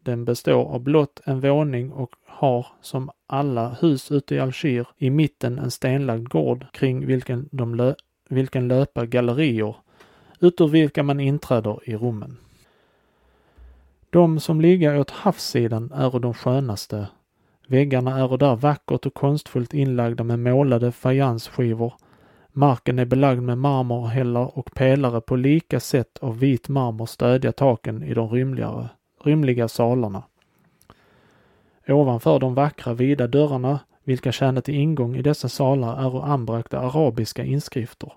[0.04, 5.10] Den består av blott en våning och har, som alla hus ute i Alger, i
[5.10, 7.94] mitten en stenlagd gård kring vilken, de lö
[8.30, 9.76] vilken löper gallerier,
[10.40, 12.38] utav vilka man inträder i rummen.
[14.10, 17.08] De som ligger åt havssidan är de skönaste.
[17.68, 21.94] Väggarna är där vackert och konstfullt inlagda med målade fajansskivor.
[22.48, 28.04] Marken är belagd med marmorhällar och pelare på lika sätt av vit marmor stödja taken
[28.04, 28.90] i de rymligare,
[29.24, 30.24] rymliga salarna.
[31.88, 37.44] Ovanför de vackra vida dörrarna, vilka tjänar till ingång i dessa salar, är anbragta arabiska
[37.44, 38.14] inskrifter.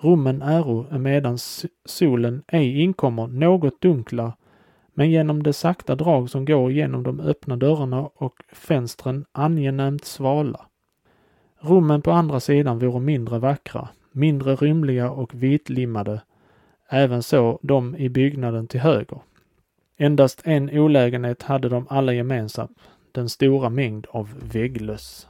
[0.00, 1.38] Rummen äro emedan
[1.84, 4.32] solen ej inkommer något dunkla
[4.94, 10.66] men genom det sakta drag som går genom de öppna dörrarna och fönstren angenämt svala.
[11.60, 16.20] Rummen på andra sidan vore mindre vackra, mindre rymliga och vitlimmade,
[16.88, 19.18] även så de i byggnaden till höger.
[19.96, 22.78] Endast en olägenhet hade de alla gemensamt,
[23.12, 25.28] den stora mängd av vägglöss,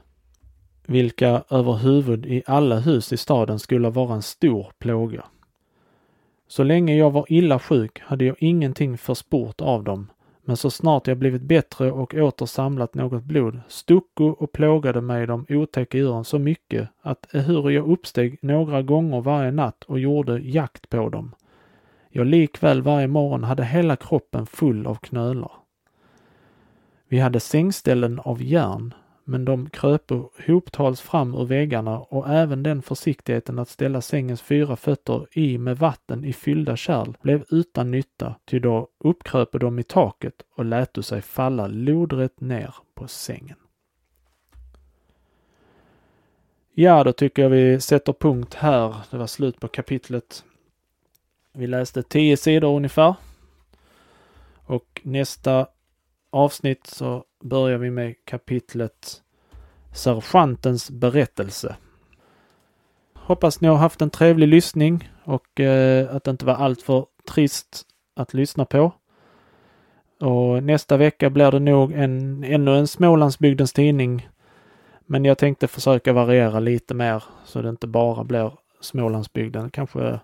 [0.86, 5.24] vilka överhuvud i alla hus i staden skulle vara en stor plåga.
[6.48, 10.10] Så länge jag var illa sjuk hade jag ingenting försport av dem,
[10.44, 15.26] men så snart jag blivit bättre och åter samlat något blod stucko och plågade mig
[15.26, 20.38] de otäcka djuren så mycket att ehuru jag uppsteg några gånger varje natt och gjorde
[20.38, 21.34] jakt på dem,
[22.16, 25.52] jag likväl varje morgon hade hela kroppen full av knölar.
[27.08, 28.94] Vi hade sängställen av järn,
[29.24, 34.76] men de kröpo hoptals fram ur väggarna och även den försiktigheten att ställa sängens fyra
[34.76, 39.82] fötter i med vatten i fyllda kärl blev utan nytta, ty då uppkröpo de i
[39.82, 43.56] taket och läto sig falla lodrätt ner på sängen.
[46.74, 48.96] Ja, då tycker jag vi sätter punkt här.
[49.10, 50.44] Det var slut på kapitlet.
[51.57, 53.14] Vi läste tio sidor ungefär.
[54.66, 55.66] Och nästa
[56.30, 59.22] avsnitt så börjar vi med kapitlet
[59.92, 61.76] Sergeantens berättelse.
[63.14, 67.82] Hoppas ni har haft en trevlig lyssning och eh, att det inte var alltför trist
[68.16, 68.92] att lyssna på.
[70.20, 74.28] Och nästa vecka blir det nog en, ännu en Smålandsbygdens tidning.
[75.07, 79.70] Men jag tänkte försöka variera lite mer så det inte bara blir Smålandsbygden.
[79.70, 80.20] Kanske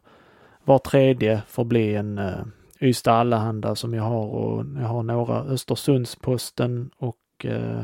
[0.71, 2.45] var tredje får bli en eh,
[2.81, 7.83] Ystad Allehanda som jag har och jag har några Östersundsposten och eh,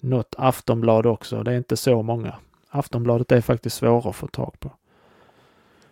[0.00, 1.42] något Aftonblad också.
[1.42, 2.34] Det är inte så många.
[2.70, 4.70] Aftonbladet är faktiskt svårare att få tag på.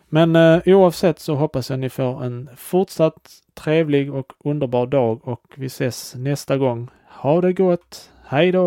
[0.08, 5.44] Men eh, oavsett så hoppas jag ni får en fortsatt trevlig och underbar dag och
[5.56, 6.88] vi ses nästa gång.
[7.08, 8.10] Ha det gott!
[8.24, 8.60] Hej då!